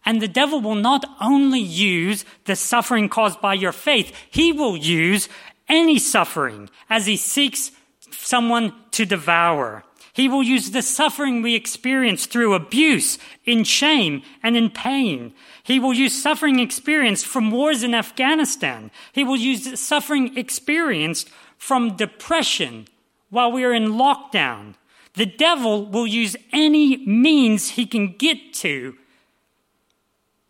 And 0.06 0.22
the 0.22 0.28
devil 0.28 0.60
will 0.62 0.74
not 0.74 1.04
only 1.20 1.60
use 1.60 2.24
the 2.46 2.56
suffering 2.56 3.10
caused 3.10 3.42
by 3.42 3.54
your 3.54 3.72
faith, 3.72 4.14
he 4.30 4.52
will 4.52 4.76
use 4.76 5.28
any 5.68 5.98
suffering 5.98 6.70
as 6.88 7.04
he 7.04 7.16
seeks 7.16 7.72
someone 8.10 8.72
to 8.92 9.04
devour. 9.04 9.84
He 10.18 10.28
will 10.28 10.42
use 10.42 10.72
the 10.72 10.82
suffering 10.82 11.42
we 11.42 11.54
experience 11.54 12.26
through 12.26 12.54
abuse, 12.54 13.18
in 13.44 13.62
shame, 13.62 14.22
and 14.42 14.56
in 14.56 14.68
pain. 14.68 15.32
He 15.62 15.78
will 15.78 15.94
use 15.94 16.20
suffering 16.20 16.58
experienced 16.58 17.24
from 17.24 17.52
wars 17.52 17.84
in 17.84 17.94
Afghanistan. 17.94 18.90
He 19.12 19.22
will 19.22 19.36
use 19.36 19.78
suffering 19.78 20.36
experienced 20.36 21.30
from 21.56 21.96
depression 21.96 22.88
while 23.30 23.52
we 23.52 23.62
are 23.62 23.72
in 23.72 23.92
lockdown. 23.92 24.74
The 25.14 25.24
devil 25.24 25.86
will 25.86 26.08
use 26.08 26.34
any 26.52 26.96
means 27.06 27.70
he 27.70 27.86
can 27.86 28.16
get 28.16 28.52
to 28.54 28.96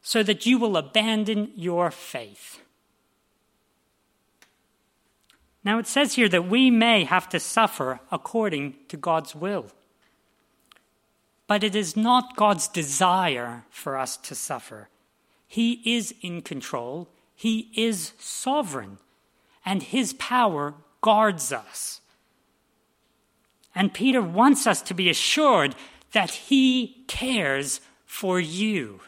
so 0.01 0.23
that 0.23 0.47
you 0.47 0.57
will 0.57 0.79
abandon 0.79 1.53
your 1.55 1.91
faith. 1.91 2.63
Now, 5.69 5.79
it 5.79 5.87
says 5.87 6.15
here 6.15 6.31
that 6.31 6.49
we 6.49 6.71
may 6.71 7.05
have 7.05 7.29
to 7.29 7.39
suffer 7.39 8.01
according 8.11 8.77
to 8.89 8.97
God's 8.97 9.35
will. 9.35 9.67
But 11.47 11.63
it 11.63 11.77
is 11.77 11.95
not 11.95 12.37
God's 12.37 12.69
desire 12.69 13.67
for 13.69 13.99
us 13.99 14.17
to 14.17 14.35
suffer. 14.35 14.89
He 15.47 15.83
is 15.85 16.15
in 16.23 16.41
control, 16.41 17.11
He 17.35 17.71
is 17.77 18.15
sovereign, 18.19 18.97
and 19.63 19.83
His 19.83 20.15
power 20.15 20.73
guards 21.03 21.53
us. 21.53 22.01
And 23.75 23.93
Peter 23.93 24.23
wants 24.23 24.67
us 24.67 24.81
to 24.81 24.95
be 24.95 25.11
assured 25.11 25.75
that 26.13 26.31
He 26.31 27.05
cares 27.09 27.83
for 28.07 28.41
you. 28.41 29.01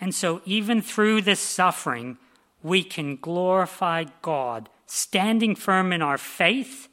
And 0.00 0.12
so, 0.12 0.42
even 0.44 0.82
through 0.82 1.22
this 1.22 1.38
suffering, 1.38 2.18
we 2.62 2.82
can 2.82 3.16
glorify 3.16 4.04
God, 4.20 4.68
standing 4.86 5.54
firm 5.54 5.92
in 5.92 6.02
our 6.02 6.18
faith, 6.18 6.88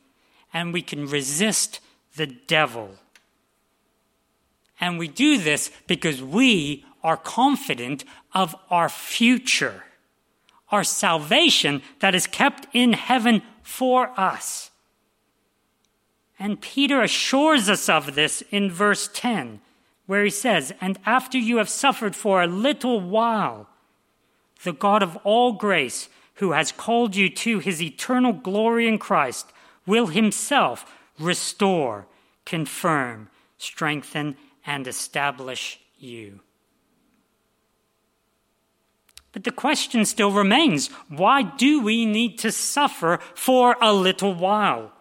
and 0.54 0.74
we 0.74 0.82
can 0.82 1.06
resist 1.06 1.80
the 2.16 2.28
devil. 2.28 2.96
And 4.80 4.98
we 4.98 5.08
do 5.08 5.38
this 5.38 5.72
because 5.88 6.22
we 6.22 6.86
are 7.04 7.18
confident 7.18 8.04
of 8.34 8.56
our 8.70 8.90
future, 8.90 9.84
our 10.72 10.84
salvation 10.84 11.82
that 12.00 12.16
is 12.16 12.28
kept 12.28 12.68
in 12.74 12.94
heaven 12.94 13.42
for 13.62 14.12
us. 14.20 14.72
And 16.38 16.62
Peter 16.62 17.02
assures 17.02 17.70
us 17.70 17.90
of 17.90 18.16
this 18.16 18.42
in 18.50 18.72
verse 18.72 19.10
10, 19.14 19.60
where 20.06 20.24
he 20.24 20.30
says, 20.30 20.74
And 20.80 20.98
after 21.06 21.38
you 21.38 21.58
have 21.58 21.70
suffered 21.70 22.16
for 22.16 22.42
a 22.42 22.48
little 22.48 23.02
while, 23.02 23.68
the 24.64 24.74
God 24.74 25.04
of 25.04 25.18
all 25.24 25.54
grace, 25.54 26.10
who 26.36 26.52
has 26.52 26.72
called 26.72 27.16
you 27.16 27.30
to 27.30 27.60
his 27.60 27.82
eternal 27.82 28.34
glory 28.34 28.88
in 28.88 28.98
Christ, 28.98 29.52
will 29.86 30.08
himself 30.08 30.86
restore, 31.20 32.08
confirm, 32.46 33.30
strengthen, 33.58 34.38
and 34.66 34.88
establish 34.88 35.80
you. 35.98 36.40
But 39.32 39.44
the 39.44 39.52
question 39.52 40.06
still 40.06 40.32
remains 40.32 40.88
why 41.08 41.44
do 41.44 41.82
we 41.82 42.06
need 42.06 42.40
to 42.40 42.52
suffer 42.52 43.20
for 43.36 43.76
a 43.82 43.94
little 43.94 44.34
while? 44.34 44.92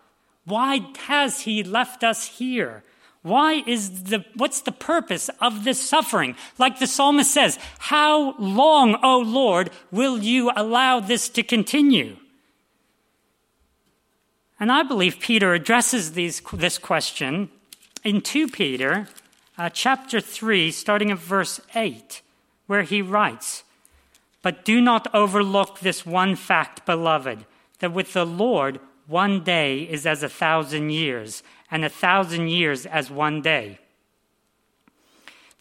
Why 0.44 0.80
has 1.06 1.42
he 1.42 1.62
left 1.62 2.04
us 2.04 2.38
here? 2.38 2.82
Why 3.22 3.64
is 3.66 4.04
the, 4.04 4.24
what's 4.34 4.60
the 4.60 4.72
purpose 4.72 5.28
of 5.40 5.64
this 5.64 5.80
suffering? 5.80 6.36
Like 6.56 6.78
the 6.78 6.86
psalmist 6.86 7.32
says, 7.32 7.58
how 7.78 8.36
long, 8.38 8.98
O 9.02 9.18
Lord, 9.18 9.70
will 9.90 10.18
you 10.18 10.50
allow 10.54 11.00
this 11.00 11.28
to 11.30 11.42
continue? 11.42 12.16
And 14.60 14.72
I 14.72 14.82
believe 14.82 15.20
Peter 15.20 15.54
addresses 15.54 16.12
these, 16.12 16.40
this 16.52 16.78
question 16.78 17.50
in 18.04 18.20
2 18.20 18.48
Peter 18.48 19.08
uh, 19.56 19.68
chapter 19.68 20.20
3, 20.20 20.70
starting 20.70 21.10
at 21.10 21.18
verse 21.18 21.60
8, 21.74 22.22
where 22.66 22.82
he 22.82 23.02
writes, 23.02 23.64
But 24.42 24.64
do 24.64 24.80
not 24.80 25.12
overlook 25.14 25.80
this 25.80 26.06
one 26.06 26.36
fact, 26.36 26.86
beloved, 26.86 27.44
that 27.80 27.92
with 27.92 28.12
the 28.12 28.26
Lord 28.26 28.80
one 29.06 29.42
day 29.42 29.82
is 29.82 30.06
as 30.06 30.22
a 30.22 30.28
thousand 30.28 30.90
years 30.90 31.42
and 31.70 31.84
a 31.84 31.88
thousand 31.88 32.48
years 32.48 32.86
as 32.86 33.10
one 33.10 33.42
day. 33.42 33.78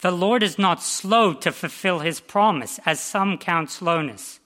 The 0.00 0.10
Lord 0.10 0.42
is 0.42 0.58
not 0.58 0.82
slow 0.82 1.34
to 1.34 1.50
fulfill 1.50 2.00
his 2.00 2.20
promise, 2.20 2.78
as 2.86 3.00
some 3.00 3.36
count 3.36 3.70
slowness, 3.70 4.38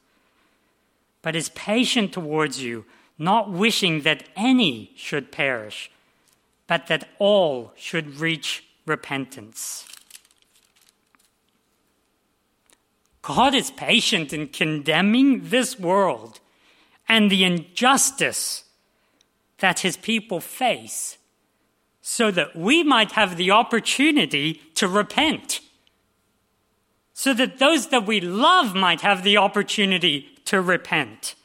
but 1.20 1.36
is 1.36 1.50
patient 1.50 2.12
towards 2.12 2.62
you, 2.62 2.86
not 3.18 3.50
wishing 3.50 4.00
that 4.00 4.24
any 4.34 4.92
should 4.96 5.30
perish, 5.30 5.90
but 6.66 6.86
that 6.86 7.08
all 7.18 7.72
should 7.76 8.16
reach 8.16 8.64
repentance. 8.86 9.86
God 13.20 13.54
is 13.54 13.70
patient 13.70 14.32
in 14.32 14.48
condemning 14.48 15.50
this 15.50 15.78
world 15.78 16.40
and 17.08 17.30
the 17.30 17.44
injustice 17.44 18.64
that 19.58 19.80
his 19.80 19.96
people 19.96 20.40
face 20.40 21.18
so 22.02 22.32
that 22.32 22.56
we 22.56 22.82
might 22.82 23.12
have 23.12 23.36
the 23.36 23.52
opportunity 23.52 24.60
to 24.74 24.88
repent, 24.88 25.60
so 27.14 27.32
that 27.32 27.58
those 27.58 27.88
that 27.88 28.04
we 28.04 28.20
love 28.20 28.74
might 28.74 29.00
have 29.02 29.22
the 29.22 29.36
opportunity 29.36 30.28
to 30.44 30.60
repent. 30.60 31.36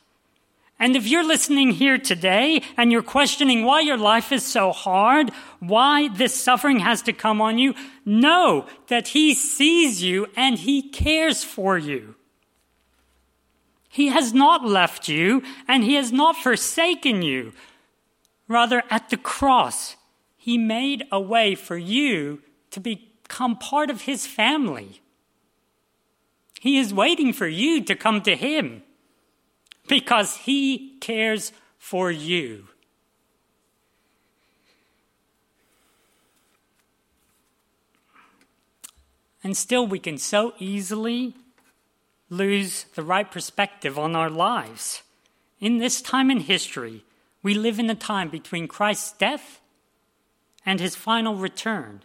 And 0.80 0.96
if 0.96 1.08
you're 1.08 1.26
listening 1.26 1.72
here 1.72 1.98
today 1.98 2.62
and 2.76 2.92
you're 2.92 3.02
questioning 3.02 3.64
why 3.64 3.82
your 3.82 3.98
life 3.98 4.32
is 4.32 4.46
so 4.46 4.72
hard, 4.72 5.32
why 5.60 6.08
this 6.08 6.36
suffering 6.36 6.80
has 6.80 7.02
to 7.04 7.14
come 7.14 7.42
on 7.42 7.58
you, 7.58 7.74
know 8.06 8.68
that 8.88 9.10
He 9.10 9.34
sees 9.34 10.04
you 10.04 10.28
and 10.36 10.58
He 10.58 10.82
cares 10.90 11.44
for 11.44 11.78
you. 11.78 12.16
He 13.90 14.08
has 14.10 14.34
not 14.34 14.66
left 14.66 15.08
you 15.08 15.42
and 15.68 15.84
He 15.84 15.96
has 15.96 16.12
not 16.12 16.36
forsaken 16.36 17.24
you. 17.24 17.54
Rather, 18.48 18.84
at 18.92 19.10
the 19.10 19.18
cross, 19.18 19.96
he 20.48 20.58
made 20.58 21.04
a 21.12 21.20
way 21.20 21.56
for 21.56 21.78
you 21.78 22.42
to 22.72 22.80
become 22.80 23.58
part 23.58 23.90
of 23.90 24.04
His 24.04 24.26
family. 24.26 25.02
He 26.62 26.78
is 26.78 26.94
waiting 26.94 27.34
for 27.34 27.48
you 27.48 27.84
to 27.84 27.98
come 27.98 28.22
to 28.22 28.34
Him 28.34 28.82
because 29.90 30.38
He 30.38 30.96
cares 31.02 31.52
for 31.78 32.10
you. 32.10 32.70
And 39.44 39.58
still, 39.58 39.86
we 39.86 40.00
can 40.00 40.18
so 40.18 40.54
easily 40.60 41.36
lose 42.30 42.86
the 42.96 43.04
right 43.04 43.30
perspective 43.30 44.00
on 44.00 44.16
our 44.16 44.30
lives. 44.30 45.04
In 45.60 45.80
this 45.80 46.02
time 46.02 46.32
in 46.32 46.40
history, 46.40 47.04
we 47.44 47.54
live 47.54 47.80
in 47.80 47.90
a 47.90 47.96
time 47.96 48.30
between 48.30 48.70
Christ's 48.70 49.12
death 49.12 49.60
and 50.68 50.82
his 50.82 50.98
final 50.98 51.36
return. 51.36 52.02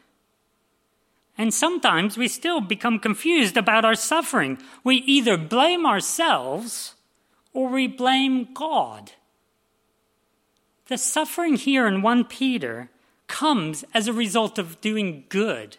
And 1.36 1.52
sometimes 1.52 2.16
we 2.16 2.28
still 2.28 2.60
become 2.60 3.00
confused 3.00 3.56
about 3.56 3.84
our 3.84 3.96
suffering. 3.96 4.56
We 4.84 4.96
either 4.98 5.36
blame 5.36 5.84
ourselves 5.84 6.94
or 7.52 7.68
we 7.68 7.88
blame 7.88 8.54
God. 8.54 9.12
The 10.86 10.96
suffering 10.96 11.56
here 11.56 11.88
in 11.88 12.02
1 12.02 12.24
Peter 12.26 12.88
comes 13.26 13.84
as 13.92 14.06
a 14.06 14.12
result 14.12 14.60
of 14.60 14.80
doing 14.80 15.24
good, 15.28 15.78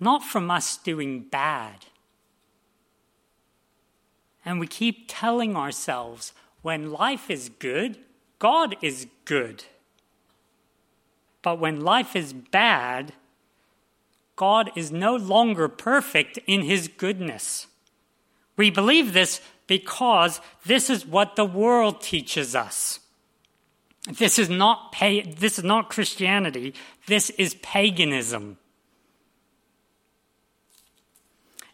not 0.00 0.24
from 0.24 0.50
us 0.50 0.78
doing 0.78 1.20
bad. 1.20 1.84
And 4.42 4.58
we 4.58 4.66
keep 4.66 5.04
telling 5.06 5.54
ourselves 5.54 6.32
when 6.62 6.92
life 6.92 7.28
is 7.28 7.50
good, 7.58 7.98
God 8.38 8.76
is 8.80 9.06
good. 9.26 9.64
But 11.46 11.60
when 11.60 11.80
life 11.80 12.16
is 12.16 12.32
bad, 12.32 13.12
God 14.34 14.72
is 14.74 14.90
no 14.90 15.14
longer 15.14 15.68
perfect 15.68 16.40
in 16.44 16.62
his 16.62 16.88
goodness. 16.88 17.68
We 18.56 18.68
believe 18.68 19.12
this 19.12 19.40
because 19.68 20.40
this 20.64 20.90
is 20.90 21.06
what 21.06 21.36
the 21.36 21.44
world 21.44 22.00
teaches 22.00 22.56
us. 22.56 22.98
This 24.10 24.40
is 24.40 24.50
not, 24.50 24.92
this 24.98 25.56
is 25.56 25.62
not 25.62 25.88
Christianity, 25.88 26.74
this 27.06 27.30
is 27.30 27.54
paganism. 27.62 28.58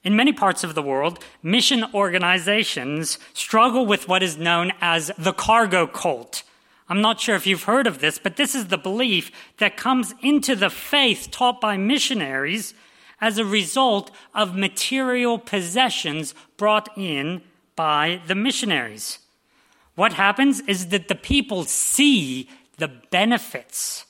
In 0.05 0.15
many 0.15 0.35
parts 0.35 0.63
of 0.63 0.75
the 0.75 0.83
world, 0.83 1.19
mission 1.43 1.87
organizations 1.95 3.19
struggle 3.33 3.87
with 3.87 4.07
what 4.07 4.23
is 4.23 4.37
known 4.37 4.73
as 4.83 5.11
the 5.17 5.33
cargo 5.33 5.87
cult 5.87 6.43
I'm 6.93 7.01
not 7.01 7.23
sure 7.23 7.35
if 7.35 7.47
you've 7.47 7.63
heard 7.63 7.87
of 7.87 8.01
this, 8.01 8.19
but 8.19 8.37
this 8.37 8.55
is 8.55 8.67
the 8.67 8.77
belief 8.77 9.33
that 9.57 9.79
comes 9.79 10.13
into 10.23 10.55
the 10.55 10.69
faith 10.69 11.31
taught 11.31 11.59
by 11.59 11.79
missionaries 11.79 12.75
as 13.19 13.39
a 13.39 13.47
result 13.47 14.11
of 14.35 14.55
material 14.55 15.39
possessions 15.39 16.35
brought 16.59 16.91
in 16.95 17.41
by 17.77 18.21
the 18.27 18.35
missionaries. 18.35 19.21
What 19.95 20.13
happens 20.13 20.61
is 20.61 20.89
that 20.89 21.09
the 21.09 21.15
people 21.15 21.65
see 21.65 22.51
the 22.77 22.89
benefits 22.89 24.05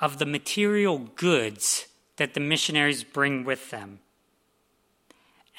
of 0.00 0.18
the 0.18 0.26
material 0.26 0.98
goods 1.14 1.86
that 2.16 2.34
the 2.34 2.40
missionaries 2.40 3.04
bring 3.04 3.44
with 3.44 3.70
them. 3.70 4.00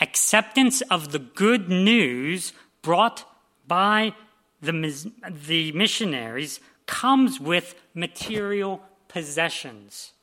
Acceptance 0.02 0.82
of 0.92 1.14
the 1.14 1.20
good 1.20 1.70
news 1.70 2.52
brought 2.82 3.24
by 3.66 4.14
the, 4.62 5.12
the 5.28 5.72
missionaries 5.72 6.60
comes 6.86 7.40
with 7.40 7.76
material 7.94 8.82
possessions. 9.08 10.14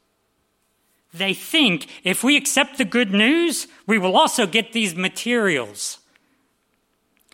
They 1.12 1.32
think 1.32 1.88
if 2.04 2.22
we 2.22 2.36
accept 2.36 2.78
the 2.78 2.84
good 2.84 3.12
news, 3.12 3.68
we 3.86 3.98
will 3.98 4.16
also 4.16 4.46
get 4.46 4.72
these 4.72 4.94
materials. 4.94 5.98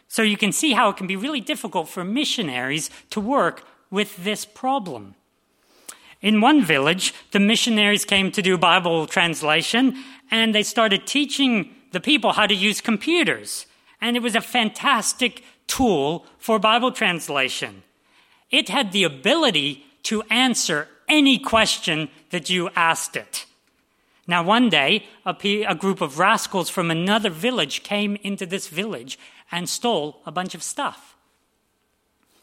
So 0.09 0.23
you 0.23 0.37
can 0.37 0.53
see 0.53 0.73
how 0.73 0.91
it 0.91 0.97
can 0.97 1.07
be 1.07 1.17
really 1.17 1.41
difficult 1.41 1.89
for 1.89 2.05
missionaries 2.05 2.91
to 3.11 3.21
work 3.21 3.65
with 3.91 4.25
this 4.25 4.45
problem. 4.45 5.15
In 6.21 6.41
one 6.41 6.65
village, 6.65 7.13
the 7.33 7.41
missionaries 7.41 8.05
came 8.05 8.31
to 8.33 8.43
do 8.43 8.57
Bible 8.57 9.07
translation 9.07 9.97
and 10.31 10.55
they 10.55 10.63
started 10.63 11.07
teaching 11.07 11.75
the 11.91 12.01
people 12.01 12.33
how 12.33 12.47
to 12.47 12.55
use 12.55 12.81
computers. 12.81 13.67
And 14.01 14.17
it 14.17 14.23
was 14.23 14.35
a 14.35 14.41
fantastic 14.41 15.43
tool 15.73 16.27
for 16.39 16.59
Bible 16.59 16.93
translation. 16.93 17.83
It 18.51 18.69
had 18.69 18.93
the 18.93 19.05
ability 19.05 19.87
to 20.03 20.23
answer 20.25 20.87
any 21.09 21.39
question 21.39 22.11
that 22.29 22.51
you 22.51 22.69
asked 22.77 23.17
it. 23.17 23.47
Now, 24.27 24.43
one 24.43 24.69
day, 24.69 25.07
a, 25.25 25.75
group 25.75 26.01
of 26.03 26.19
rascals 26.19 26.69
from 26.69 26.91
another 26.91 27.31
village 27.31 27.83
came 27.83 28.17
into 28.23 28.45
this 28.45 28.69
village 28.69 29.19
and 29.51 29.69
stole 29.69 30.21
a 30.27 30.31
bunch 30.31 30.55
of 30.55 30.63
stuff. 30.63 31.17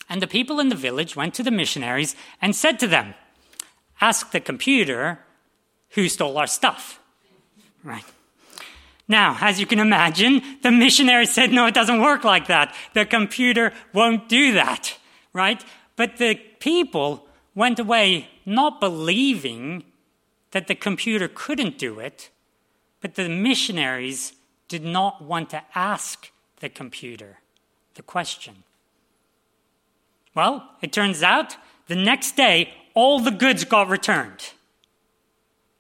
And 0.10 0.22
the 0.22 0.28
people 0.28 0.60
in 0.60 0.70
the 0.70 0.76
village 0.76 1.16
went 1.16 1.36
to 1.36 1.44
the 1.44 1.52
missionaries 1.52 2.16
and 2.42 2.56
said 2.56 2.80
to 2.80 2.88
them, 2.88 3.14
Ask 4.02 4.32
the 4.32 4.40
computer 4.40 5.20
who 5.90 6.10
stole 6.10 6.38
our 6.38 6.48
stuff. 6.48 7.00
Right. 7.84 8.06
Now, 9.10 9.38
as 9.42 9.60
you 9.60 9.66
can 9.66 9.80
imagine, 9.80 10.42
the 10.62 10.72
missionary 10.72 11.26
said, 11.26 11.52
No, 11.52 11.66
it 11.66 11.74
doesn't 11.74 12.00
work 12.00 12.24
like 12.24 12.48
that. 12.48 12.74
The 12.94 13.06
computer 13.06 13.74
won't 13.92 14.30
do 14.30 14.54
that. 14.54 14.98
Right? 15.34 15.66
But 15.96 16.18
the 16.18 16.36
people 16.60 17.28
went 17.56 17.80
away 17.80 18.30
not 18.46 18.80
believing 18.80 19.84
that 20.52 20.68
the 20.68 20.76
computer 20.76 21.28
couldn't 21.28 21.78
do 21.78 22.00
it, 22.00 22.30
but 23.02 23.16
the 23.16 23.30
missionaries 23.30 24.34
did 24.68 24.84
not 24.84 25.22
want 25.22 25.50
to 25.50 25.64
ask 25.74 26.32
the 26.60 26.70
computer 26.70 27.40
the 27.96 28.04
question. 28.04 28.64
Well, 30.36 30.70
it 30.82 30.94
turns 30.94 31.24
out 31.24 31.58
the 31.88 31.96
next 31.96 32.36
day, 32.36 32.74
all 32.94 33.20
the 33.20 33.32
goods 33.32 33.66
got 33.66 33.90
returned. 33.90 34.52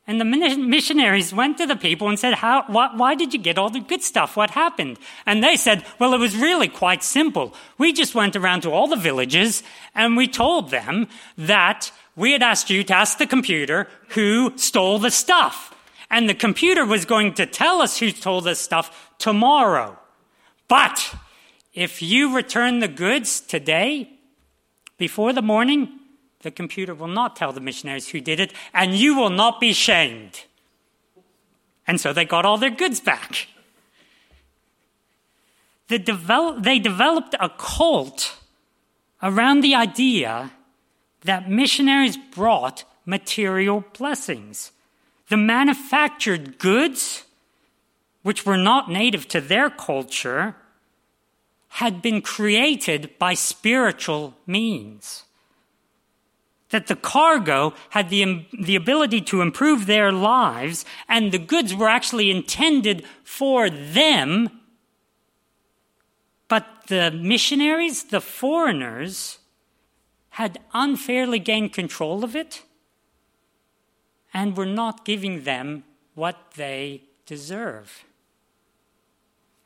And 0.09 0.19
the 0.19 0.25
missionaries 0.25 1.35
went 1.35 1.59
to 1.59 1.67
the 1.67 1.75
people 1.75 2.09
and 2.09 2.17
said, 2.17 2.33
How, 2.33 2.63
why, 2.65 2.89
why, 2.95 3.13
did 3.13 3.31
you 3.31 3.39
get 3.39 3.59
all 3.59 3.69
the 3.69 3.79
good 3.79 4.01
stuff? 4.01 4.35
What 4.35 4.49
happened? 4.49 4.97
And 5.27 5.43
they 5.43 5.55
said, 5.55 5.85
Well, 5.99 6.15
it 6.15 6.19
was 6.19 6.35
really 6.35 6.67
quite 6.67 7.03
simple. 7.03 7.53
We 7.77 7.93
just 7.93 8.15
went 8.15 8.35
around 8.35 8.61
to 8.61 8.71
all 8.71 8.87
the 8.87 8.95
villages 8.95 9.61
and 9.93 10.17
we 10.17 10.27
told 10.27 10.71
them 10.71 11.09
that 11.37 11.91
we 12.15 12.31
had 12.31 12.41
asked 12.41 12.71
you 12.71 12.83
to 12.85 12.95
ask 12.95 13.19
the 13.19 13.27
computer 13.27 13.87
who 14.07 14.57
stole 14.57 14.97
the 14.97 15.11
stuff. 15.11 15.75
And 16.09 16.27
the 16.27 16.33
computer 16.33 16.87
was 16.87 17.05
going 17.05 17.35
to 17.35 17.45
tell 17.45 17.79
us 17.79 17.99
who 17.99 18.09
stole 18.09 18.41
the 18.41 18.55
stuff 18.55 19.11
tomorrow. 19.19 19.95
But 20.67 21.13
if 21.75 22.01
you 22.01 22.35
return 22.35 22.79
the 22.79 22.87
goods 22.87 23.41
today, 23.41 24.09
before 24.97 25.33
the 25.33 25.43
morning, 25.43 25.98
the 26.41 26.51
computer 26.51 26.95
will 26.95 27.07
not 27.07 27.35
tell 27.35 27.51
the 27.51 27.59
missionaries 27.59 28.09
who 28.09 28.21
did 28.21 28.39
it, 28.39 28.53
and 28.73 28.95
you 28.95 29.15
will 29.15 29.29
not 29.29 29.59
be 29.59 29.73
shamed. 29.73 30.45
And 31.85 31.99
so 31.99 32.13
they 32.13 32.25
got 32.25 32.45
all 32.45 32.57
their 32.57 32.69
goods 32.69 32.99
back. 32.99 33.47
They, 35.87 35.97
develop, 35.97 36.63
they 36.63 36.79
developed 36.79 37.35
a 37.39 37.49
cult 37.49 38.37
around 39.21 39.61
the 39.61 39.75
idea 39.75 40.51
that 41.21 41.49
missionaries 41.49 42.15
brought 42.15 42.85
material 43.05 43.83
blessings. 43.97 44.71
The 45.29 45.37
manufactured 45.37 46.57
goods, 46.57 47.25
which 48.21 48.45
were 48.45 48.57
not 48.57 48.89
native 48.89 49.27
to 49.29 49.41
their 49.41 49.69
culture, 49.69 50.55
had 51.73 52.01
been 52.01 52.21
created 52.21 53.17
by 53.19 53.33
spiritual 53.33 54.35
means 54.47 55.23
that 56.69 56.87
the 56.87 56.95
cargo 56.95 57.73
had 57.91 58.09
the, 58.09 58.45
the 58.59 58.75
ability 58.75 59.21
to 59.21 59.41
improve 59.41 59.85
their 59.85 60.11
lives 60.11 60.85
and 61.07 61.31
the 61.31 61.39
goods 61.39 61.73
were 61.73 61.89
actually 61.89 62.29
intended 62.29 63.03
for 63.23 63.69
them. 63.69 64.49
But 66.47 66.67
the 66.87 67.11
missionaries, 67.11 68.05
the 68.05 68.21
foreigners, 68.21 69.39
had 70.31 70.59
unfairly 70.73 71.39
gained 71.39 71.73
control 71.73 72.23
of 72.23 72.35
it 72.35 72.63
and 74.33 74.55
were 74.55 74.65
not 74.65 75.05
giving 75.05 75.43
them 75.43 75.83
what 76.13 76.51
they 76.55 77.03
deserve. 77.25 78.03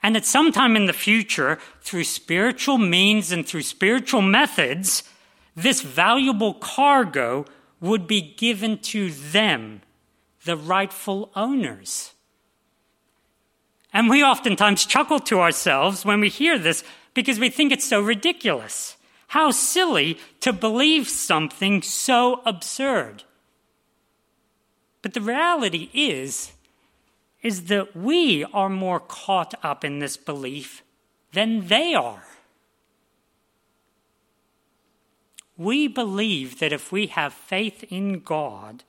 And 0.02 0.18
at 0.18 0.26
some 0.26 0.52
time 0.52 0.76
in 0.76 0.86
the 0.86 0.94
future, 0.94 1.60
through 1.82 2.04
spiritual 2.04 2.78
means 2.78 3.32
and 3.32 3.46
through 3.48 3.62
spiritual 3.62 4.22
methods, 4.22 5.04
this 5.56 5.82
valuable 5.82 6.54
cargo 6.56 7.46
would 7.80 8.08
be 8.08 8.22
given 8.22 8.78
to 8.80 9.12
them, 9.12 9.82
the 10.46 10.58
rightful 10.58 11.32
owners. 11.36 12.14
And 13.92 14.10
we 14.10 14.24
oftentimes 14.24 14.86
chuckle 14.86 15.20
to 15.20 15.40
ourselves 15.40 16.04
when 16.04 16.20
we 16.20 16.30
hear 16.30 16.58
this 16.58 16.84
because 17.14 17.40
we 17.40 17.50
think 17.50 17.72
it's 17.72 17.88
so 17.88 18.02
ridiculous. 18.02 18.98
How 19.28 19.52
silly 19.52 20.18
to 20.40 20.52
believe 20.54 21.08
something 21.08 21.82
so 21.82 22.42
absurd. 22.46 23.24
But 25.02 25.14
the 25.14 25.22
reality 25.22 25.90
is, 25.94 26.54
is 27.42 27.66
that 27.66 27.96
we 27.96 28.46
are 28.54 28.70
more 28.70 29.00
caught 29.00 29.54
up 29.64 29.84
in 29.84 30.00
this 30.00 30.18
belief 30.18 30.82
than 31.34 31.68
they 31.68 31.94
are. 31.94 32.24
We 35.58 35.88
believe 35.88 36.60
that 36.60 36.74
if 36.74 36.92
we 36.92 37.08
have 37.08 37.34
faith 37.34 37.84
in 37.92 38.20
God, 38.20 38.84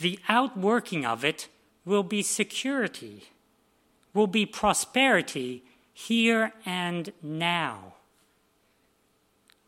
the 0.00 0.18
outworking 0.28 1.04
of 1.04 1.24
it 1.24 1.48
will 1.84 2.02
be 2.02 2.22
security, 2.22 3.24
will 4.14 4.26
be 4.26 4.46
prosperity 4.46 5.64
here 5.92 6.52
and 6.64 7.12
now. 7.22 7.94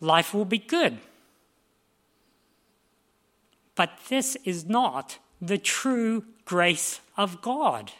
Life 0.01 0.33
will 0.33 0.45
be 0.45 0.59
good. 0.59 0.99
But 3.75 3.91
this 4.09 4.37
is 4.45 4.67
not 4.67 5.19
the 5.41 5.59
true 5.59 6.25
grace 6.45 7.01
of 7.17 7.43
God. 7.43 7.93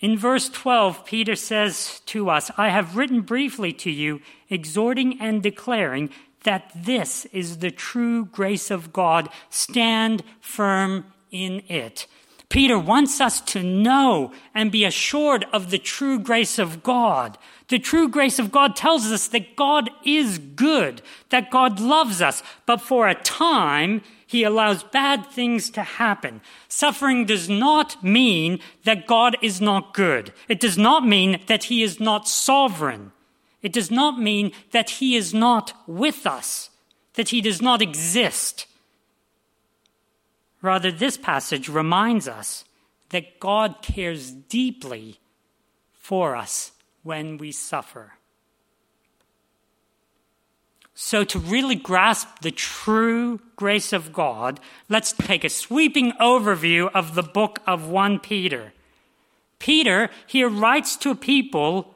In 0.00 0.16
verse 0.16 0.48
12, 0.48 1.04
Peter 1.04 1.36
says 1.36 2.00
to 2.06 2.30
us, 2.30 2.50
I 2.56 2.70
have 2.70 2.96
written 2.96 3.20
briefly 3.20 3.72
to 3.74 3.90
you, 3.90 4.20
exhorting 4.48 5.20
and 5.20 5.42
declaring 5.42 6.08
that 6.44 6.70
this 6.74 7.26
is 7.26 7.58
the 7.58 7.70
true 7.70 8.24
grace 8.24 8.70
of 8.70 8.94
God. 8.94 9.28
Stand 9.50 10.22
firm 10.40 11.04
in 11.30 11.62
it. 11.68 12.06
Peter 12.48 12.78
wants 12.78 13.20
us 13.20 13.40
to 13.42 13.62
know 13.62 14.32
and 14.54 14.72
be 14.72 14.84
assured 14.84 15.46
of 15.52 15.70
the 15.70 15.78
true 15.78 16.18
grace 16.18 16.58
of 16.58 16.82
God. 16.82 17.38
The 17.68 17.78
true 17.78 18.08
grace 18.08 18.40
of 18.40 18.50
God 18.50 18.74
tells 18.74 19.06
us 19.12 19.28
that 19.28 19.54
God 19.54 19.88
is 20.04 20.38
good, 20.38 21.02
that 21.28 21.50
God 21.50 21.78
loves 21.78 22.20
us, 22.20 22.42
but 22.66 22.80
for 22.80 23.06
a 23.06 23.14
time, 23.14 24.02
he 24.30 24.44
allows 24.44 24.84
bad 24.84 25.26
things 25.26 25.70
to 25.70 25.82
happen. 25.82 26.40
Suffering 26.68 27.26
does 27.26 27.48
not 27.48 28.00
mean 28.00 28.60
that 28.84 29.08
God 29.08 29.36
is 29.42 29.60
not 29.60 29.92
good. 29.92 30.32
It 30.48 30.60
does 30.60 30.78
not 30.78 31.04
mean 31.04 31.40
that 31.48 31.64
he 31.64 31.82
is 31.82 31.98
not 31.98 32.28
sovereign. 32.28 33.10
It 33.60 33.72
does 33.72 33.90
not 33.90 34.20
mean 34.20 34.52
that 34.70 34.88
he 34.88 35.16
is 35.16 35.34
not 35.34 35.72
with 35.88 36.28
us, 36.28 36.70
that 37.14 37.30
he 37.30 37.40
does 37.40 37.60
not 37.60 37.82
exist. 37.82 38.68
Rather, 40.62 40.92
this 40.92 41.16
passage 41.16 41.68
reminds 41.68 42.28
us 42.28 42.64
that 43.08 43.40
God 43.40 43.82
cares 43.82 44.30
deeply 44.30 45.18
for 45.92 46.36
us 46.36 46.70
when 47.02 47.36
we 47.36 47.50
suffer. 47.50 48.12
So, 51.02 51.24
to 51.24 51.38
really 51.38 51.76
grasp 51.76 52.28
the 52.42 52.50
true 52.50 53.40
grace 53.56 53.94
of 53.94 54.12
God, 54.12 54.60
let's 54.90 55.14
take 55.14 55.44
a 55.44 55.48
sweeping 55.48 56.12
overview 56.20 56.90
of 56.92 57.14
the 57.14 57.22
book 57.22 57.58
of 57.66 57.88
1 57.88 58.18
Peter. 58.18 58.74
Peter 59.58 60.10
here 60.26 60.50
writes 60.50 60.96
to 60.96 61.14
people 61.14 61.94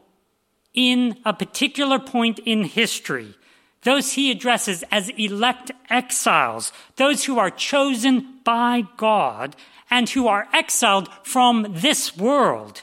in 0.72 1.18
a 1.26 1.34
particular 1.34 1.98
point 1.98 2.38
in 2.46 2.64
history. 2.64 3.34
those 3.82 4.12
he 4.12 4.30
addresses 4.30 4.82
as 4.90 5.10
elect 5.18 5.70
exiles, 5.90 6.72
those 6.96 7.24
who 7.24 7.38
are 7.38 7.50
chosen 7.50 8.40
by 8.42 8.84
God 8.96 9.54
and 9.90 10.08
who 10.08 10.28
are 10.28 10.48
exiled 10.54 11.10
from 11.22 11.66
this 11.68 12.16
world 12.16 12.80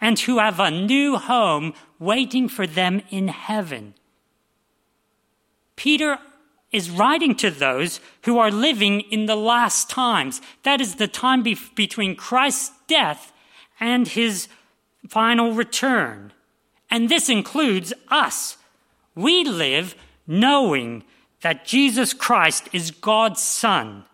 and 0.00 0.20
who 0.20 0.38
have 0.38 0.60
a 0.60 0.70
new 0.70 1.16
home 1.16 1.74
waiting 1.98 2.48
for 2.48 2.64
them 2.64 3.02
in 3.10 3.26
heaven. 3.26 3.94
Peter 5.78 6.18
is 6.72 6.90
writing 6.90 7.36
to 7.36 7.50
those 7.50 8.00
who 8.24 8.36
are 8.36 8.50
living 8.50 9.00
in 9.00 9.26
the 9.26 9.36
last 9.36 9.88
times. 9.88 10.42
That 10.64 10.80
is 10.80 10.96
the 10.96 11.06
time 11.06 11.44
be- 11.44 11.56
between 11.76 12.16
Christ's 12.16 12.72
death 12.88 13.32
and 13.78 14.08
his 14.08 14.48
final 15.08 15.52
return. 15.52 16.32
And 16.90 17.08
this 17.08 17.28
includes 17.28 17.92
us. 18.08 18.56
We 19.14 19.44
live 19.44 19.94
knowing 20.26 21.04
that 21.42 21.64
Jesus 21.64 22.12
Christ 22.12 22.68
is 22.72 22.90
God's 22.90 23.40
Son, 23.40 24.04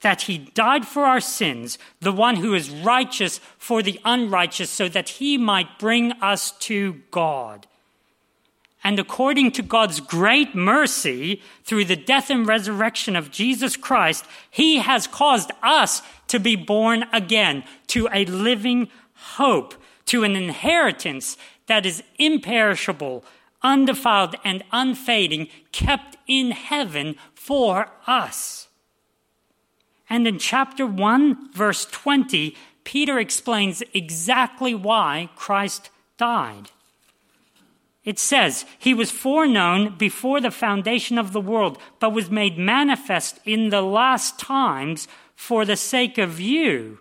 that 0.00 0.22
He 0.22 0.38
died 0.38 0.86
for 0.86 1.04
our 1.04 1.20
sins, 1.20 1.76
the 2.00 2.12
one 2.12 2.36
who 2.36 2.54
is 2.54 2.70
righteous 2.70 3.40
for 3.58 3.82
the 3.82 4.00
unrighteous, 4.06 4.70
so 4.70 4.88
that 4.88 5.10
He 5.10 5.36
might 5.36 5.78
bring 5.78 6.12
us 6.22 6.52
to 6.60 7.02
God. 7.10 7.66
And 8.84 8.98
according 8.98 9.52
to 9.52 9.62
God's 9.62 10.00
great 10.00 10.54
mercy, 10.54 11.42
through 11.64 11.86
the 11.86 11.96
death 11.96 12.30
and 12.30 12.46
resurrection 12.46 13.16
of 13.16 13.30
Jesus 13.30 13.76
Christ, 13.76 14.24
He 14.50 14.78
has 14.78 15.06
caused 15.06 15.50
us 15.62 16.02
to 16.28 16.38
be 16.38 16.56
born 16.56 17.04
again 17.12 17.64
to 17.88 18.08
a 18.12 18.24
living 18.24 18.88
hope, 19.14 19.74
to 20.06 20.22
an 20.22 20.36
inheritance 20.36 21.36
that 21.66 21.84
is 21.84 22.02
imperishable, 22.18 23.24
undefiled, 23.62 24.36
and 24.44 24.62
unfading, 24.72 25.48
kept 25.72 26.16
in 26.26 26.52
heaven 26.52 27.16
for 27.34 27.90
us. 28.06 28.68
And 30.08 30.26
in 30.26 30.38
chapter 30.38 30.86
1, 30.86 31.52
verse 31.52 31.84
20, 31.86 32.56
Peter 32.84 33.18
explains 33.18 33.82
exactly 33.92 34.74
why 34.74 35.28
Christ 35.36 35.90
died. 36.16 36.70
It 38.08 38.18
says, 38.18 38.64
He 38.78 38.94
was 38.94 39.10
foreknown 39.10 39.98
before 39.98 40.40
the 40.40 40.50
foundation 40.50 41.18
of 41.18 41.34
the 41.34 41.42
world, 41.42 41.76
but 42.00 42.14
was 42.14 42.30
made 42.30 42.56
manifest 42.56 43.38
in 43.44 43.68
the 43.68 43.82
last 43.82 44.38
times 44.38 45.06
for 45.36 45.66
the 45.66 45.76
sake 45.76 46.16
of 46.16 46.40
you 46.40 47.00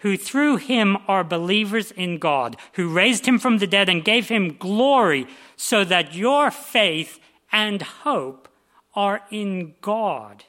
who 0.00 0.16
through 0.16 0.56
him 0.56 0.96
are 1.06 1.22
believers 1.22 1.92
in 1.92 2.18
God, 2.18 2.56
who 2.72 2.92
raised 2.92 3.26
him 3.26 3.38
from 3.38 3.58
the 3.58 3.66
dead 3.68 3.88
and 3.88 4.04
gave 4.04 4.28
him 4.28 4.56
glory, 4.58 5.28
so 5.54 5.84
that 5.84 6.16
your 6.16 6.50
faith 6.50 7.20
and 7.52 7.80
hope 7.82 8.48
are 8.96 9.22
in 9.30 9.76
God. 9.80 10.42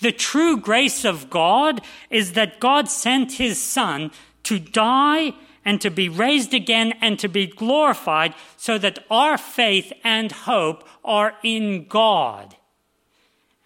The 0.00 0.10
true 0.10 0.56
grace 0.56 1.04
of 1.04 1.30
God 1.30 1.80
is 2.10 2.32
that 2.32 2.58
God 2.58 2.88
sent 2.88 3.34
his 3.34 3.62
Son 3.62 4.10
to 4.42 4.58
die 4.58 5.34
and 5.68 5.82
to 5.82 5.90
be 5.90 6.08
raised 6.08 6.54
again 6.54 6.94
and 7.02 7.18
to 7.18 7.28
be 7.28 7.46
glorified 7.46 8.34
so 8.56 8.78
that 8.78 9.04
our 9.10 9.36
faith 9.36 9.92
and 10.02 10.32
hope 10.32 10.82
are 11.04 11.34
in 11.42 11.84
God. 11.84 12.56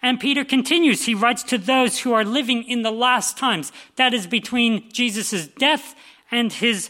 And 0.01 0.19
Peter 0.19 0.43
continues. 0.43 1.05
He 1.05 1.15
writes 1.15 1.43
to 1.43 1.57
those 1.57 1.99
who 1.99 2.11
are 2.11 2.25
living 2.25 2.65
in 2.65 2.81
the 2.81 2.91
last 2.91 3.37
times. 3.37 3.71
That 3.95 4.13
is 4.13 4.27
between 4.27 4.91
Jesus' 4.91 5.47
death 5.47 5.95
and 6.29 6.51
his 6.51 6.89